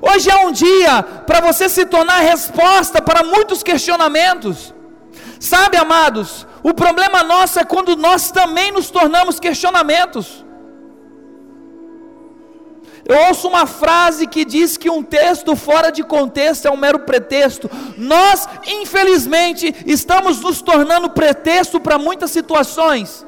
Hoje 0.02 0.30
é 0.30 0.46
um 0.46 0.52
dia 0.52 1.04
para 1.26 1.40
você 1.40 1.70
se 1.70 1.86
tornar 1.86 2.20
resposta 2.20 3.02
para 3.02 3.24
muitos 3.24 3.64
questionamentos. 3.64 4.74
Sabe, 5.40 5.78
amados, 5.78 6.48
o 6.62 6.74
problema 6.74 7.24
nosso 7.24 7.60
é 7.60 7.64
quando 7.64 7.96
nós 7.96 8.32
também 8.32 8.72
nos 8.72 8.90
tornamos 8.90 9.40
questionamentos. 9.40 10.44
Eu 13.06 13.18
ouço 13.28 13.50
uma 13.50 13.66
frase 13.66 14.28
que 14.28 14.46
diz 14.46 14.78
que 14.78 14.90
um 14.90 15.04
texto 15.04 15.56
fora 15.56 15.92
de 15.92 16.04
contexto 16.04 16.68
é 16.68 16.72
um 16.72 16.78
mero 16.78 17.00
pretexto. 17.00 17.70
Nós, 17.98 18.48
infelizmente, 18.66 19.76
estamos 19.86 20.40
nos 20.40 20.62
tornando 20.62 21.10
pretexto 21.10 21.82
para 21.82 21.98
muitas 21.98 22.32
situações. 22.32 23.26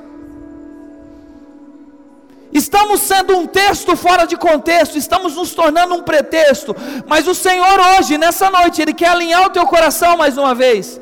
Estamos 2.61 3.01
sendo 3.01 3.37
um 3.37 3.45
texto 3.45 3.95
fora 4.05 4.25
de 4.25 4.37
contexto, 4.37 4.97
estamos 4.97 5.35
nos 5.35 5.53
tornando 5.53 5.95
um 5.95 6.03
pretexto, 6.09 6.75
mas 7.05 7.27
o 7.27 7.35
Senhor 7.45 7.77
hoje, 7.89 8.17
nessa 8.17 8.49
noite, 8.49 8.81
Ele 8.81 8.93
quer 8.93 9.09
alinhar 9.09 9.43
o 9.45 9.49
teu 9.49 9.65
coração 9.65 10.15
mais 10.21 10.37
uma 10.37 10.53
vez. 10.55 10.99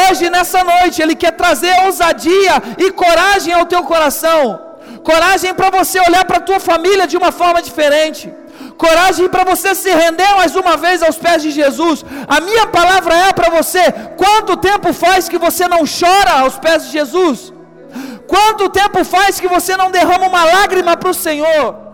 Hoje, 0.00 0.28
nessa 0.28 0.64
noite, 0.72 1.00
Ele 1.00 1.14
quer 1.14 1.32
trazer 1.42 1.72
ousadia 1.84 2.54
e 2.76 2.90
coragem 2.90 3.54
ao 3.54 3.66
teu 3.66 3.82
coração 3.84 4.70
coragem 5.02 5.54
para 5.54 5.70
você 5.70 5.98
olhar 6.00 6.24
para 6.24 6.38
a 6.38 6.46
tua 6.48 6.60
família 6.60 7.06
de 7.06 7.16
uma 7.16 7.32
forma 7.32 7.60
diferente, 7.62 8.32
coragem 8.76 9.28
para 9.28 9.44
você 9.44 9.74
se 9.74 9.90
render 9.90 10.34
mais 10.36 10.54
uma 10.54 10.76
vez 10.76 11.02
aos 11.02 11.16
pés 11.16 11.42
de 11.42 11.50
Jesus. 11.50 12.04
A 12.28 12.40
minha 12.40 12.66
palavra 12.66 13.14
é 13.28 13.32
para 13.32 13.50
você: 13.50 13.84
quanto 14.16 14.56
tempo 14.56 14.92
faz 14.92 15.28
que 15.28 15.38
você 15.38 15.66
não 15.68 15.82
chora 16.00 16.40
aos 16.40 16.58
pés 16.58 16.84
de 16.84 16.92
Jesus? 16.92 17.52
Quanto 18.30 18.68
tempo 18.68 19.04
faz 19.04 19.40
que 19.40 19.48
você 19.48 19.76
não 19.76 19.90
derrama 19.90 20.28
uma 20.28 20.44
lágrima 20.44 20.96
para 20.96 21.10
o 21.10 21.14
Senhor? 21.14 21.89